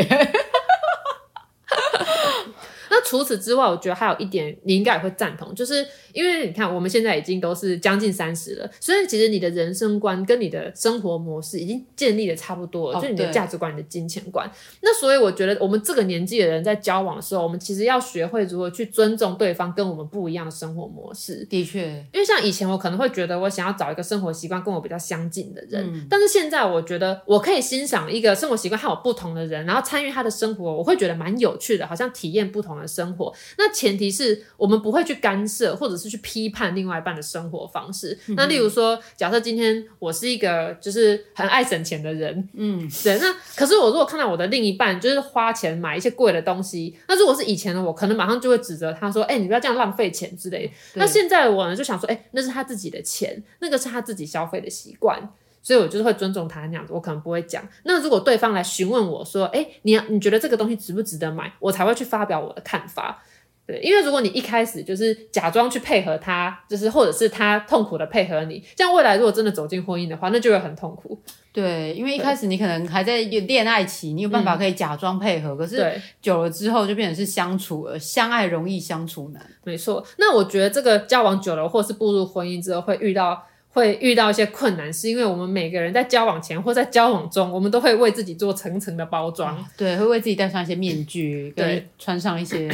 [2.98, 5.86] 那除此之外，我觉得还有一点你应该也会赞同，就是。
[6.14, 14.50] 因为你看，我们现在已经都是将近三十了，所以其实你的人生观跟你的生活模式已经建立的差不多了，哦、就是你的价值观、你的金钱观。
[14.80, 21.44] 那所以我觉得，我们这个年纪的人在交往的时候，我们其实要学会如何去尊重对方跟我们不一样的生活模式。
[21.44, 33.30] 的确，因为像以前我可能会觉得我想要找一个生活习惯跟我比较相近的人，嗯、但是现在我觉得我可以欣赏一个生活习惯和我不同的人，然后参与他的生活，我会觉得蛮有趣的，好像体验不同的生活。
[33.58, 36.74] 那前提是我们不会去干涉，或者是去批判。
[36.78, 55.28] 另外一半的生活方式，那例如说，假设今天我是一个就是很爱省钱的人，嗯， 对，那可是我如果看到我的另一半就是花钱买一些贵的东西，那如果是以前的我，可能马上就会指责他说：“哎、欸，你不要这样浪费钱之类的。”那现在的我呢，就想说：“哎、欸，那是他自己的钱，那个是他自己消费的习惯，
[55.68, 57.62] 所以我就是会尊重他那样子，我可能不会讲。
[57.84, 63.22] 那如果对方来询问我说：‘哎、欸，你你觉得这个东西值不值得买？’我才会去发表我的看法。”
[63.68, 71.20] 对，因为如果你一开始就是假装去配合他，就是或者是他痛苦的配合你，这样未来如果真的走进婚姻的话，那就会很痛苦。
[71.52, 79.46] 对，因为一开始你可能还在恋爱期，你有办法可以假装配合，嗯、可是久了之后就变成是相处了，相爱容易相处难。
[79.64, 92.68] 没错，那我觉得这个交往久了，或是步入婚姻之后，会遇到会遇到一些困难，是因为我们每个人在交往前或在交往中，我们都会为自己做层层的包装，嗯，对，会为自己戴上一些面具，对，穿上一些。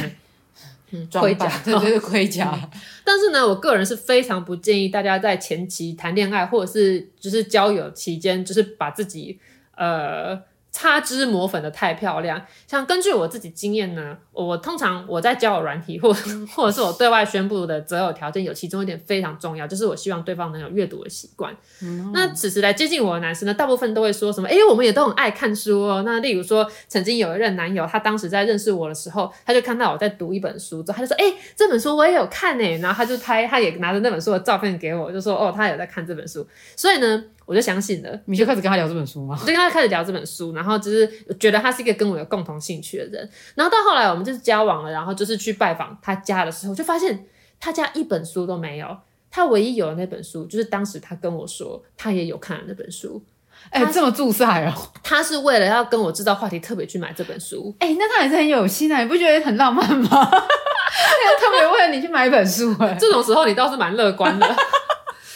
[1.11, 2.69] 盔甲，对， 盔甲。
[3.03, 9.37] 但是呢，我个人是非常不建议大家在前期谈恋爱或者是就是交友期间，就是把自己
[9.75, 10.41] 呃。
[10.75, 16.11] 擦脂抹粉的太漂亮，像根据我自己经验呢，我通常我在交友软体或
[16.53, 21.55] 或者是我对外宣布的择偶条件，有其中一点非常重要，就是我希望对方能有阅读的习惯。
[21.81, 24.49] 嗯、那此时来接近我的男生呢，大部分都会说什么？
[24.49, 26.03] 哎，我们也都很爱看书哦。
[26.05, 37.23] 那例如说，曾经有一任男友，他当时在认识我的时候，他就看到我在读一本书之后，他就说：“哎，这本书我也有看呢。”然后他就拍，他也拿着那本书的照片给我，就说：“哦，他有在看这本书。”所以呢。
[37.45, 39.37] 我就相信了，你就开始跟他聊这本书吗？
[39.39, 41.07] 我就跟他开始聊这本书，然后就是
[41.39, 43.29] 觉得他是一个跟我有共同兴趣的人。
[43.53, 47.25] 然后到后来我们就是交往了，然后就是去拜访他家的时候，就发现
[47.59, 48.97] 他家一本书都没有。
[49.29, 53.21] 他唯一有的那本书，就是当时他跟我说他也有看的那本书。
[53.69, 54.73] 哎、欸，这么助赛哦！
[55.01, 57.73] 他是为了要跟我制造话题，特别去买这本书。
[57.79, 60.07] 哎、欸，那他还是很有心啊，你不觉得很浪漫吗？
[60.09, 64.55] 他特别为了你去买一本书，哎，这种时候你倒是蛮乐观的。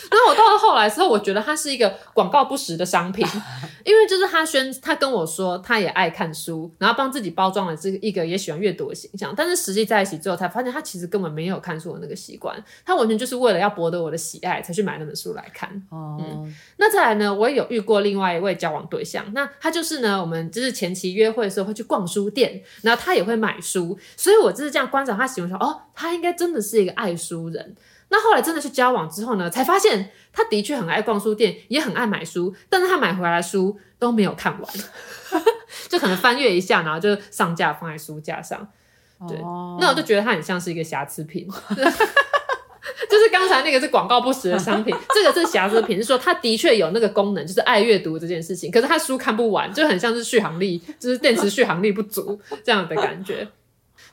[0.09, 3.25] 然后我到了后来之后，我觉得它是一个广告不实的商品，
[3.85, 9.33] 因因为就是他宣，他跟我说他也爱看书，然后帮自己包装了这个一个也喜欢阅读的形象。
[9.35, 15.69] 但是实际在一起之后，才发现他其实根本没有看书的那个习惯，他完全就是为了要博得我的喜爱才去买那本书来看。
[15.89, 27.75] 哦，嗯，那再来呢，我也有遇过另外一位交往对象，那他就是呢，我们就是前期约会的时候会去逛书店，然后他也会买书，所以我就是这样观察他喜欢说，哦，他应该真的是一个爱书人。
[28.09, 34.73] 那后来真的去交往之后呢，才发现他的确很爱逛书店，也很爱买书，但是他买回来的书都没有看完，
[35.87, 38.67] 就可能翻阅一下，然后就上架放在书架上。
[39.27, 53.47] 对，哦、那我就觉得他很像是一个瑕疵品， 就是刚才那个是广告不实的商品， 这个是瑕疵品，是说他的确有那个功能，就是爱阅读这件事情，可是他书看不完，就很像是续航力，就是电池续航力不足这样的感觉。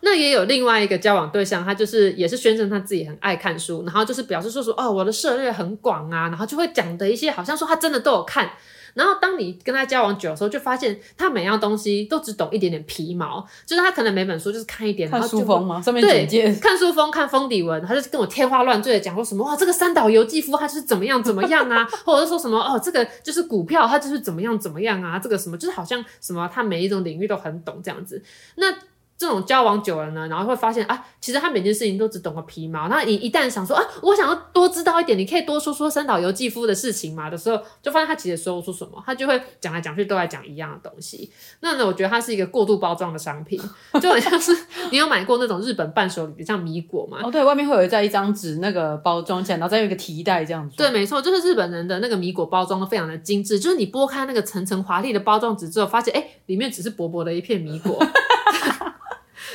[0.00, 8.50] 那也有另外一个交往对象，他就是也是宣称他自己很爱看书，然后就是表示说说哦，我的涉猎很广啊，然后就会讲的一些好像说他真的都有看。
[8.94, 15.82] 然后当你跟他交往久的时候，就发现他每样东西都只懂一点点皮毛，就是他可能每本书就是看一点，看书封吗？
[15.82, 28.22] 上面简介，看书封，看封底文，他就是跟我天花乱坠的讲说什么哇，这个三岛由纪夫他就是怎么样怎么样啊， 或者是说什么哦，这个就是股票他就是怎么样怎么样啊，这个什么就是好像什么他每一种领域都很懂这样子，
[28.54, 28.74] 那。
[29.18, 32.88] 这种交往久了呢，然后会发现啊，其实他每件事情都只懂个皮毛。
[32.88, 41.30] 那你一旦想说啊，我想要多知道一点，你可以多说说三岛由纪夫的事情嘛的时候，就发现他其实说不出什么，他就会讲来讲去都在讲一样的东西。
[41.60, 43.58] 那呢，我觉得它是一个过度包装的商品，
[44.00, 44.54] 就很像是
[44.90, 47.20] 你有买过那种日本伴手礼，像米果嘛？
[47.22, 50.76] 哦，对，外面会有在一张纸那个包装起来，然后再有一个提袋这样子。
[50.76, 57.98] 对，没错，就是日本人的那个米果包装都非常的精致，就是你剥开那个层层华丽的包装纸之后，发现哎，里面只是薄薄的一片米果。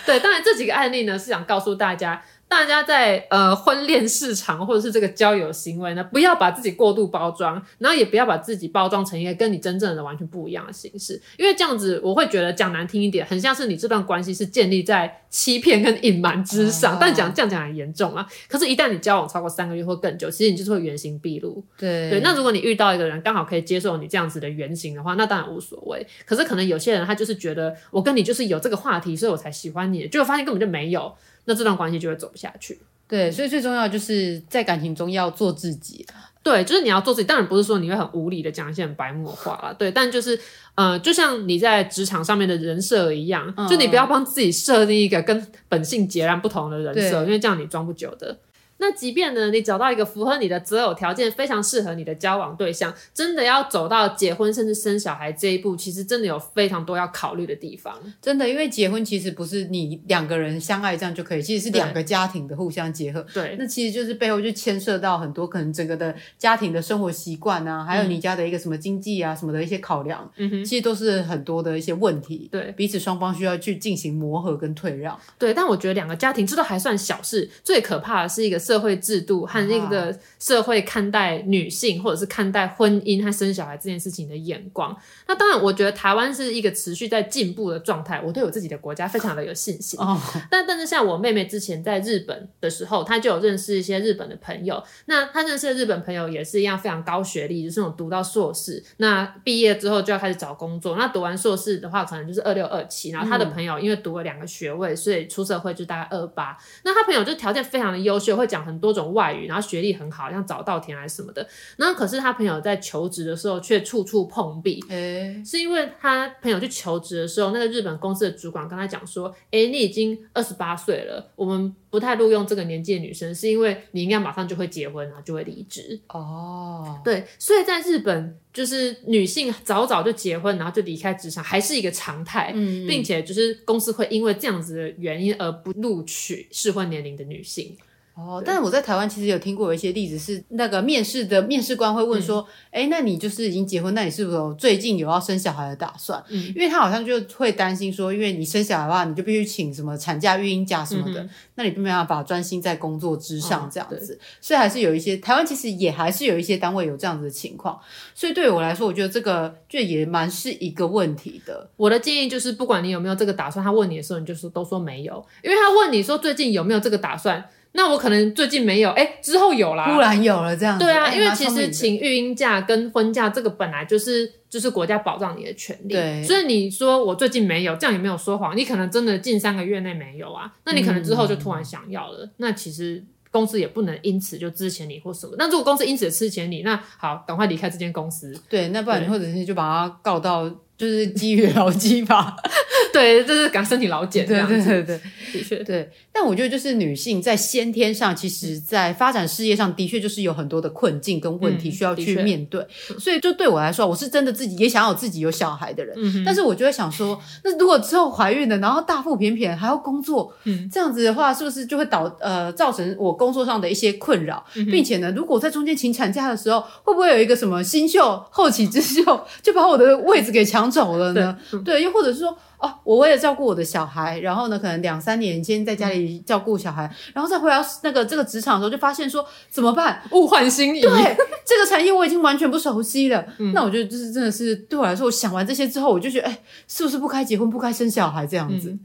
[0.06, 2.22] 对，当然这几个案例呢，是想告诉大家。
[2.52, 16.96] 大家在呃婚恋市场或者是这个交友行为呢，不要把自己过度包装，然后也不要把自己包装成一个跟你真正的完全不一样的形式，因为这样子我会觉得讲难听一点，很像是你这段关系是建立在欺骗跟隐瞒之上。
[16.96, 21.64] 哦、但讲这样讲很严重啊，可是，一旦你交往超过三个月或更久，其实你就是会原形毕露。
[21.78, 26.06] 对对，那如果你遇到一个人刚好可以接受你这样子的原型的话，那当然无所谓。
[26.26, 32.80] 可是可能有些人他就是觉得我跟你就是有这个话题，所以我才喜欢你，结果发现根本就没有，那这段关系就会走不下去。
[33.08, 36.06] 对，所以最重要就是在感情中要做自己。
[36.44, 37.28] 对，就是你要做自己。
[37.28, 39.72] 当然不是说你会很无理的讲一些很白目的话啦。
[39.78, 40.40] 对，但就是，
[40.74, 48.36] 呃，就像你在职场上面的人设一样，嗯、就你不要帮自己设定一个跟本性截然不同的人设，因为这样你装不久的。
[48.82, 57.96] 那即便呢，你找到一个符合你的择偶条件，非常适合你的交往对象，真的要走到结婚甚至生小孩这一步，其实真的有非常多要考虑的地方。
[58.20, 63.26] 真的，因为结婚其实不是你两个人相爱这样就可以，其实是两个家庭的互相结合。
[63.34, 72.50] 对，那其实就是背后就牵涉到很多可能整个的家庭的生活习惯啊，还有你家的一个什么经济啊什么的一些考量，嗯哼，其实都是很多的一些问题。
[72.52, 75.16] 对，彼此双方需要去进行磨合跟退让。
[75.38, 79.42] 对，但我觉得两个家庭这都还算小事，最可怕的是一个社会制度。
[79.52, 84.96] 和那个社会看待女性，或者是看待婚姻和生小孩这件事情的眼光。
[85.28, 88.22] 那当然，我觉得台湾是一个持续在进步的状态。
[88.22, 90.00] 我对我自己的国家非常的有信心。
[90.00, 90.18] 哦，
[90.50, 94.82] 但但是像我妹妹之前在日本的时候，她就有认识一些日本的朋友。
[95.06, 100.96] 那她认识的日本朋友也是一样非常高学历，就是那种读到硕士，那毕业之后就要开始找工作。
[100.96, 103.10] 那读完硕士的话，可能就是二六二七。
[103.12, 106.58] 然后她的朋友因为读了两个学位，所以出社会就大概二八。
[106.84, 109.48] 那她朋友就条件非常的优秀，会讲很多种外语。
[109.48, 111.46] 然后学历很好，像早稻田还是什么的。
[111.78, 137.76] 然后可是他朋友在求职的时候却处处碰壁，欸、是因为他朋友去求职的时候，那个日本公司的主管跟他讲说：“哎，你已经二十八岁了，我们不太录用这个年纪的女生，是因为你应该马上就会结婚，然后就会离职。”哦，对，所以在日本，就是女性早早就结婚，然后就离开职场，还是一个常态，嗯嗯，并且就是公司会因为这样子的原因而不录取适婚年龄的女性。
[138.22, 154.14] 哦，但是我在台湾其实有听过有一些例子，是那个面试的面试官会问说：“哎、嗯，那你就是已经结婚，那你是不是有最近有要生小孩的打算？”嗯，因为他好像就会担心说，因为你生小孩的话，你就必须请什么产假、育婴假什么的，嗯、那你就没办法专心在工作之上这样子。
[154.14, 157.80] 哦、所以还是有一些台湾其实也还是有一些单位有这样子的情况。
[158.14, 161.70] 所以对我来说，我觉得这个就也蛮是一个问题的。
[161.76, 167.44] 我的建议就是，不管你有没有这个打算，他问你的时候，你就说都说没有，因为他问你说最近有没有这个打算。
[167.74, 170.84] 那我可能最近没有，哎、欸，之后有啦，突然有了这样子。
[170.84, 176.24] 对啊，欸、因为其实请育婴假跟婚假这个本来就是就是国家保障你的权利，对。
[176.24, 185.34] 所以你说我最近没有，这样也没有说谎，你可能真的近三个月内没有啊，那你可能之后就突然想要了，嗯、那其实公司也不能因此就支遣你或什么。
[185.38, 188.38] 那如果公司因此吃钱你，那好，赶快离开这间公司。
[188.50, 190.52] 对，那不然你或者是就把他告到
[190.82, 192.36] 就是基于劳基法。
[192.92, 194.56] 对，就是赶身体劳检这样子。
[194.56, 195.00] 对对对，
[195.32, 195.90] 的确对。
[196.12, 202.60] 但我觉得，就是女性在先天上，其实在发展事业上的确就是有很多的困境跟问题需要去面对。
[202.90, 205.96] 嗯、所以，就对我来说，我是真的自己也想要自己有小孩的人。
[205.98, 214.44] 嗯、但是，我就会想说，那如果之后怀孕了，然后大腹便便还要工作，嗯，这样子的话，是不是就会导呃造成我工作上的一些困扰？
[214.56, 221.38] 嗯、并且呢，如果在中间请产假的时候，会不会有一个什么新秀后起之秀就把我的位置给抢走了呢？
[221.66, 222.36] 对，又或者是说。
[222.62, 230.00] 哦，我为了照顾我的小孩，然后呢，可能两三年间在家里照顾小孩，嗯、然后再回到那个这个职场的时候，就发现说怎么办？
[230.12, 230.80] 物换星移。
[230.80, 233.26] 对，这个产业我已经完全不熟悉了。
[233.40, 238.70] 嗯、那我觉得就是真的是对我来说，我想完这些之后，我就觉得，哎，是不是不该结婚，不该生小孩这样子？
[238.70, 238.80] 嗯、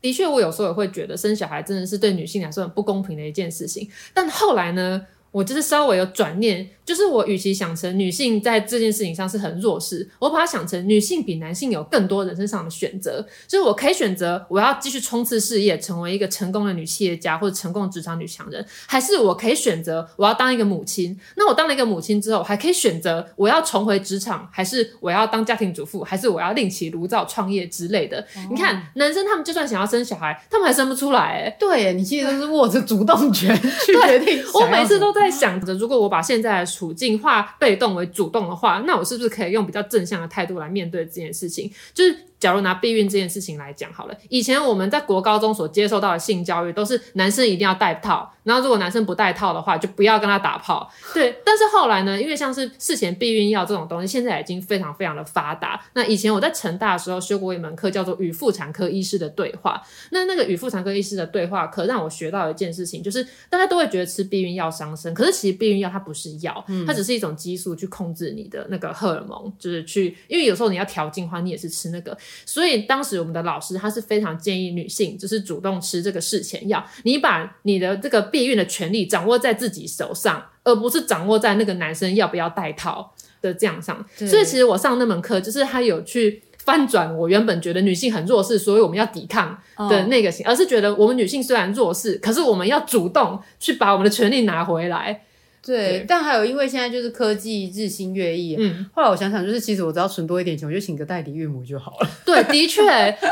[0.00, 3.88] 的确，我有时候也会觉得生小孩真的是对女性来说很不公平的一件事情。
[4.12, 5.00] 但后来呢，
[5.30, 6.68] 我就是稍微有转念。
[6.86, 13.26] 就是我，与其想成女性在这件事情上是很弱势，我把它想成女性比男性有更多人生上的选择。
[13.48, 21.18] 就是我可以选择我要继续冲刺事业，成为一个成功的女企业家或者成功的职场女强人，还是我可以选择我要当一个母亲。
[21.34, 28.20] 那我当了一个母亲之后，还可以选择我要重回职场，还是我要当家庭主妇，还是我要另起炉灶创业之类的。
[28.20, 31.40] 哦、你看，男生他们就算想要生小孩，他们还生不出来。
[31.40, 33.52] 诶对，你其实都是握着主动权
[33.84, 34.40] 去决定。
[34.54, 41.70] 我每次都在想着，如果我把现在的处境化被动为主动的话，那我是不是可以用比较正向的态度来面对这件事情？
[41.92, 42.16] 就是。
[42.38, 50.90] 假如拿避孕这件事情来讲好了，以前我们在国高中所接受到的性教育都是男生一定要戴套，然后如果男生不戴套的话，就不要跟他打炮。
[51.14, 55.82] 对，但是后来呢，因为像是事前避孕药这种东西，现在已经非常非常的发达。
[55.94, 59.82] 那以前我在成大的时候修过一门课，叫做与妇产科医师的对话。
[60.10, 84.04] 那那个与妇产科医师的对话课让我学到一件事情，就是大家都会觉得吃避孕药伤身，可是其实避孕药它不是药，它只是一种激素去控制你的那个荷尔蒙，就是去，因为有时候你要调经的话，你也是吃那个，所以当时我们的老师他是非常建议女性就是主动吃这个事前药，你把你的这个避孕的权利掌握在自己手上，而不是掌握在那个男生要不要戴套的这样上。
[84.16, 89.58] 所以其实我上那门课就是他有去翻转我原本觉得女性很弱势，所以我们要抵抗
[89.88, 95.22] 的那个型，哦、而是觉得我们女性虽然弱势，可是我们要主动去把我们的权利拿回来。
[95.66, 102.08] 对，但还有，因为现在就是科技日新月异，嗯，后来我想想，就是其实我只要存多一点钱，我就请个代理孕母就好了。
[102.24, 102.82] 对，的确，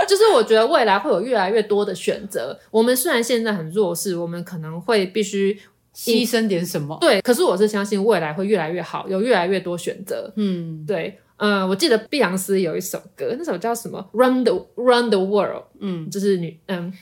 [0.08, 2.58] 就是我觉得未来会有越来越多的选择。
[2.72, 5.56] 我们虽然现在很弱势，我们可能会必须
[5.94, 7.20] 牺牲点什么，对。
[7.20, 10.32] 可是我是相信未来会越来越好，有越来越多选择。
[10.34, 16.92] 嗯，对，嗯、呃，我记得碧昂斯有一首歌，那首叫什么？Run the Run the World，嗯，就是女，嗯。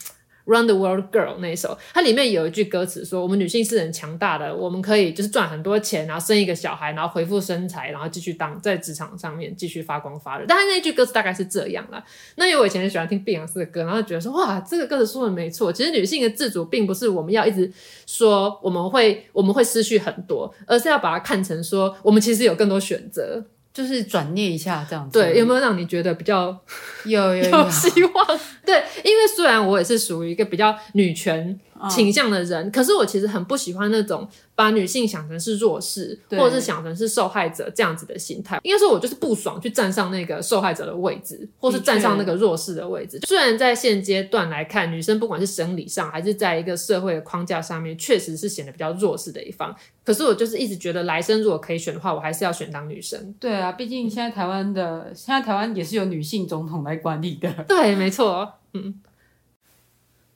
[0.45, 12.05] Run the World Girl 那一首，它里面有一句歌词说：“我们女性是很强大的，我们可以就是赚很多钱，然后生一个小孩，然后恢复身材，然后继续当在职场上面继续发光发热。”但是那一句歌词大概是这样啦。
[12.37, 15.73] 那因为我以前很喜欢听碧昂斯的歌，然后觉得说：“哇，这个歌词说的没错。
[15.73, 17.71] 其实女性的自主并不是我们要一直
[18.07, 26.57] 说我们会我们会失去很多，而是要把它看成说我们其实有更多选择。”就是转念一下这样子，对，有没有让你觉得比较
[27.05, 28.41] 有有，有， 有希望？
[28.65, 31.59] 对，因为虽然我也是属于一个比较女权
[31.91, 34.29] 倾向的人，哦、可是我其实很不喜欢那种。
[34.55, 43.19] 把女性想成是弱势，或者是想成是受害者这样子的心态，应该说我就是不爽去站上那个受害者的位置，或是站上那个弱势的位置。
[43.27, 49.75] 虽然在现阶段来看，女生不管是生理上还是在一个社会的框架上面，确实是显得比较弱势的一方。
[50.05, 53.35] 可是我就是一直觉得，来生如果可以选的话，我还是要选当女生。
[53.41, 57.51] 对啊，毕竟现在台湾的现在台湾也是由女性总统来管理的。
[57.67, 59.01] 对，没错，嗯。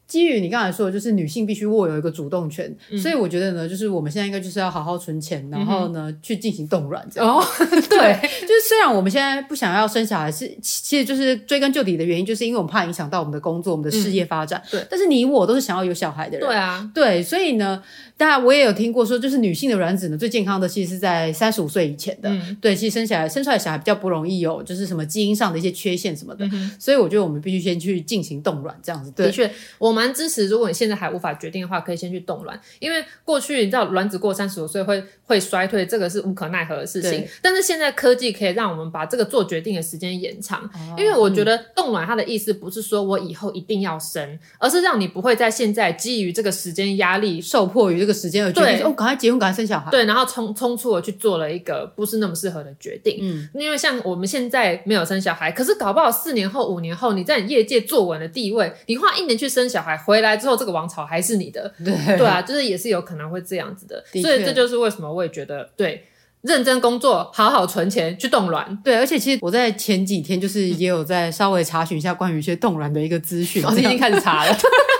[0.07, 7.29] 基于你刚才说的，就是女性必须握有一个主动权，嗯、所以我觉得呢，就是我们现在应该就是要好好存钱，然后呢、嗯、去进行冻卵这样。
[7.29, 14.63] 哦， 对，就是虽然我们现在不想要生小孩，是其实就是追根究底的原因，就是因为我们怕影响到我们的工作、我们的事业发展。
[14.67, 16.47] 嗯、对，但是你我都是想要有小孩的人。
[16.47, 17.83] 对啊，对，所以呢。
[18.19, 22.31] 当然，我也有听过说，就是女性的卵子呢，最健康的其实是在三十五岁以前的。
[22.31, 26.47] 嗯、对，其实生下来生出来小孩比较不容易有，就是什么基因上的一些缺陷什么的。
[26.47, 29.13] 嗯、所以我觉得我们必须先去进行冻卵，这样子。
[29.15, 30.47] 对，的确，我蛮支持。
[30.49, 37.27] 如果你现在还无法决定的话，可以先去冻卵，因为过去你知道卵子过三十五岁会会衰退，这个是无可奈何的事情。
[37.41, 48.85] 但是现在科技可以让我们把这个做决定的时间延长，哦、因为我觉得冻卵它的意思不是说我以后一定要生，而是让你不会在现在基于这个时间压力受迫于这个时间而决定。
[48.85, 49.91] 哦，赶快结婚，赶快生小孩。
[49.91, 53.19] 对，然后匆匆促的去做了一个不是那么适合的决定。
[53.23, 59.86] 嗯，因为像我们现在没有生小孩，可是搞不好四年后、五年后，你在你业界坐稳了地位，你花一年去生小孩。
[59.87, 61.73] 孩回来之后，这个王朝还是你的。
[61.85, 64.05] 对对啊，就是也是有可能会这样子的。
[64.13, 66.05] 的所以这就是为什么我也觉得对。
[66.43, 68.79] 认真工作，好好存钱去冻卵。
[68.85, 73.65] 对，而且其实我在前几天就是也有在稍微查询一下关于一些冻卵的一个资讯。
[73.65, 74.53] 我、 哦、已经开始查了，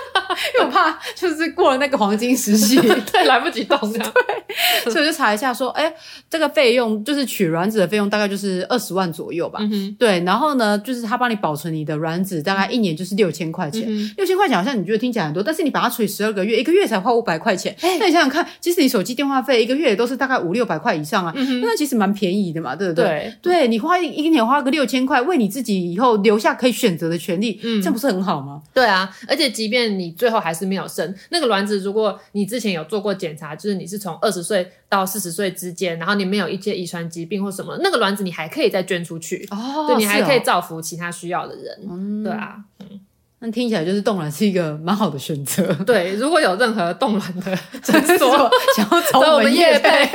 [0.55, 2.75] 因为我怕就是过了那个黄金时期，
[3.11, 4.13] 对，来不及动这样。
[4.83, 5.91] 对，所以我就查一下说，哎，
[6.29, 9.59] 这个费用就是取卵子的费用大概就是二十万左右吧。
[9.61, 9.95] 嗯哼。
[9.99, 13.87] 对，然后呢，就是他帮你保存你的卵子，大概一年就是六千块钱。
[14.17, 17.75] 六千块钱好像你觉得听起来很多，但是你把它除以十二个月，一个月才花五百块钱。
[17.81, 21.33] 那你想想看，其实你手机电话费一个月也都是大概五六百块以上啊。
[21.35, 23.05] 嗯、那其实蛮便宜的嘛，对不对？
[23.41, 28.61] 对，对你花一一年花个六千块，为你自己以后留下可以选择的权利，嗯，这样不是很好吗？
[28.73, 42.99] 对啊，而且即便你最后还是没有生那个卵子，如果你之前有做过检查，就是你是从二十岁到四十岁之间，然后你没有一些遗传疾病或什么，那个卵子你还可以再捐出去哦，对，你还可以造福其他需要的人，嗯，对啊，嗯。
[43.39, 45.71] 那听起来就是冻卵是一个蛮好的选择。
[45.85, 50.05] 对，如果有任何冻卵的 诊所想要找我们业配，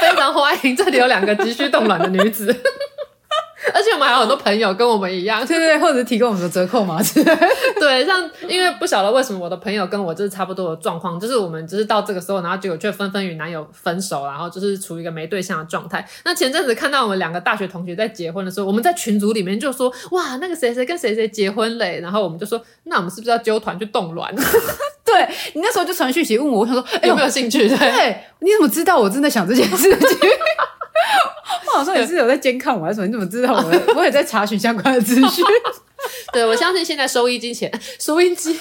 [0.00, 0.74] 非常欢迎。
[0.74, 2.52] 这里有两个急需冻卵的女子。
[3.72, 7.36] 而且我们还有很多朋友跟我们一样，对对对，或者提供我们的折扣码之类。
[7.78, 16.04] 对，像因为不晓得为什么我的朋友跟我就是差不多的状况，就是我们就是到这个时候，然后结果却纷纷与男友分手，然后就是处于一个没对象的状态。
[16.24, 24.34] 那前阵子看到我们两个大学同学在结婚的时候，我们在群组里面就说：“哇，那个谁谁跟谁谁结婚嘞。”然后我们就说：“那我们是不是要揪团去冻卵？”
[25.04, 30.18] 对，你那时候就传讯息问我，我想说：“哎，有没有兴趣？”对，对，你怎么知道我正在想这件事情？
[31.72, 33.06] 我好像也是有在监看我，还是什么？
[33.06, 33.94] 你怎么知道我？
[33.96, 35.44] 我也在查询相关的资讯。
[36.32, 37.70] 对，我相信现在收音机前，
[38.00, 38.60] 收音机，天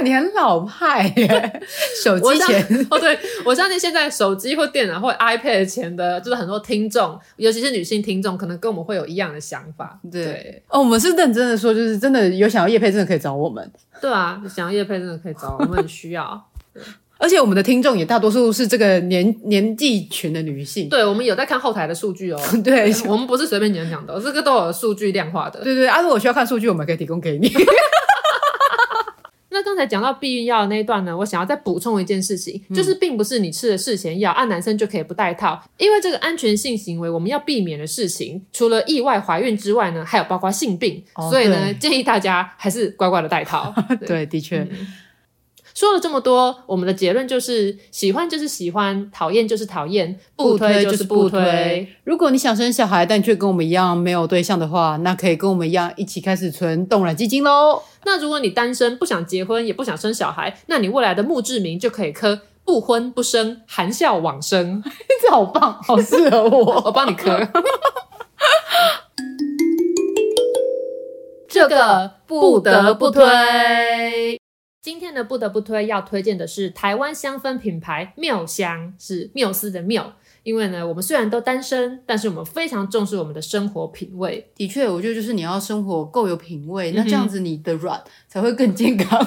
[0.00, 1.62] 啊，你很老派耶！
[2.02, 9.96] 手机前，哦，对，我相信现在手机或电脑或 iPad 前的，就是很多听众，尤其是女性听众，可能跟我们会有一样的想法。
[10.10, 13.70] 对，对哦，我们是认真的说，就是真的有想要叶配，真的可以找我们。
[14.00, 16.48] 对啊，想要叶配，真的可以找我们，很需要。
[17.22, 22.40] 对而且我们的听众也大多数是这个年年纪群的女性，对，我们有在看后台的数据哦。
[22.64, 25.62] 对，我们不是随便讲讲的，这个都有数据量化的。
[25.62, 27.48] 对对，啊，如果需要看数据，我们可以提供给你。
[29.54, 43.72] 那刚才讲到避孕药的那一段呢，我想要再补充一件事情，嗯、就是并不是你吃了事前药，按、啊、男生就可以不戴套，因为这个安全性行为我们要避免的事情，除了意外怀孕之外呢，还有包括性病，哦、所以呢，建议大家还是乖乖的戴套。
[44.00, 44.66] 对， 对，的确。
[44.68, 44.86] 嗯
[45.82, 51.88] 说了这么多，我们的结论就是：喜欢就是喜欢，讨厌就是讨厌，不推就是不推。
[52.04, 57.82] 如果你想生小孩，但却跟我们一样没有对象的话，那可以跟我们一样一起开始存冻卵基金喽。
[58.04, 64.80] 那如果你单身，不想结婚，也不想生小孩，那你未来的墓志铭就可以刻“不婚不生，含笑往生
[65.20, 67.40] ”。这好棒，好适合我， 我帮你刻。
[71.50, 74.40] 这个不得不推。
[74.82, 80.12] 今天呢不得不推要推荐的是台湾香氛品牌妙香，是缪斯的缪。
[80.42, 84.50] 因为呢，我们虽然都单身，但是我们非常重视我们的生活品味。
[84.56, 89.24] 的确，我觉得就是你要生活够有品味，嗯、那这样子你的软才会更健康。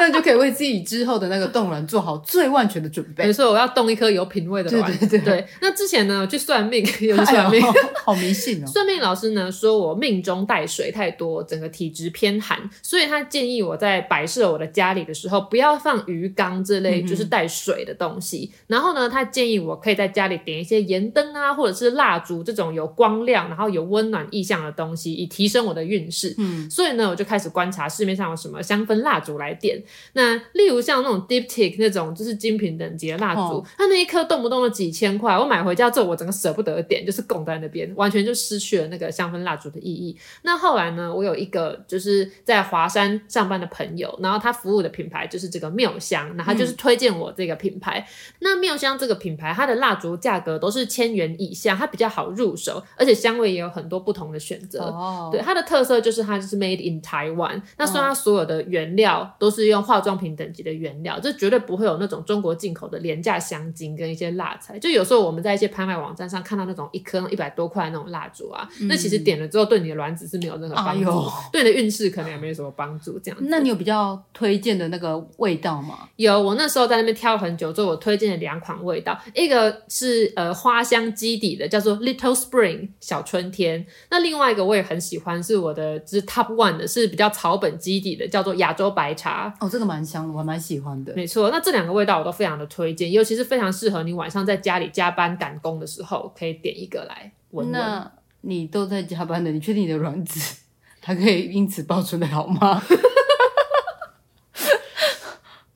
[0.00, 3.26] 那你就可以为自己之后的那个冻卵做好最万全的准备。
[3.26, 4.90] 没错，我要冻一颗有品味的卵。
[4.98, 5.46] 对对对，对。
[5.60, 7.72] 那之前呢，去算命， 有算命，哎、
[8.02, 8.66] 好迷信哦。
[8.66, 18.50] 算命老师呢说我命中带水太多，整个体质偏寒，所以他建议我在摆设我的家里的时候，不要放鱼缸这类就是带水的东西。
[18.52, 26.34] 嗯、然后呢，他建议我可以在家里点一些盐灯啊，或者是蜡烛这种有光亮，然后有温暖意象的东西，以提升我的运势。
[26.38, 29.78] 嗯，所以呢，我就开始观察市面上有什么香氛蜡烛来点。
[30.12, 40.16] 那例如像那种 Diptyque 那种就是精品等级的蜡烛，哦、它那一颗动不动的几千块，我买回家之后我整个舍不得点，就是供在那边，完全就失去了那个香氛蜡烛的意义。
[40.42, 47.98] 那后来呢，我有一个就是在华山上班的朋友，然后他服务的品牌就是这个妙香，然后他就是推荐我这个品牌。
[47.98, 48.06] 嗯、
[48.40, 54.84] 那妙香这个品牌，它的蜡烛价格都是千元以下，它比较好入手，而且香味也有很多不同的选择。
[54.84, 64.78] 哦，对，它的特色就是它就是 Made in Taiwan，那虽然它所有的原料都是用化妆品等级的原料，这绝对不会有那种中国进口的廉价香精跟一些蜡材。
[64.78, 73.18] 就有时候我们在一些拍卖网站上看到那种一颗一百多块那种蜡烛啊，嗯、那其实点了之后对你的卵子是没有任何帮助，哎、对你的运势可能也没有什么帮助。
[73.18, 76.08] 这样，那你有比较推荐的那个味道吗？
[76.16, 83.86] 有，我那时候在那边挑很久之后，我推荐了两款味道，一个是呃花香基底的，叫做 Little Spring 小春天。
[84.10, 89.54] 那另外一个我也很喜欢，是我的就是 Top One 的，是比较草本基底的，叫做亚洲白茶。
[89.60, 91.14] 哦，这个蛮香的，我蛮喜欢的。
[91.14, 97.72] 没错，那这两个味道我都非常的推荐，尤其是非常适合你晚上在家里加班赶工的时候，可以点一个来闻闻。
[97.72, 98.12] 那
[98.42, 100.58] 你都在加班的，你确定你的卵子
[101.00, 102.82] 它可以因此保存的好吗？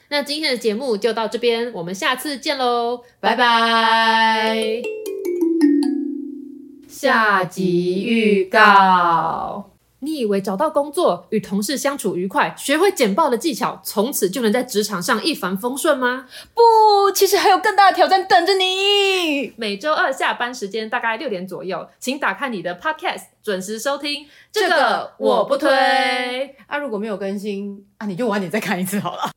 [0.08, 4.82] 那今天的节目就到这边，我们下次见喽，拜拜。
[6.86, 9.73] 下集预告。
[10.04, 16.26] 你以为找到工作，与同事相处愉快，学会简报的技巧，从此就能在职场上一帆风顺吗？
[16.52, 19.52] 不，其实还有更大的挑战等着你。
[19.56, 24.26] 每周二下班时间大概六点左右，请打开你的 Podcast，准时收听。
[24.52, 25.70] 这个我不推。
[26.66, 29.30] 啊，如果没有更新，啊，你就晚点再看一次好了。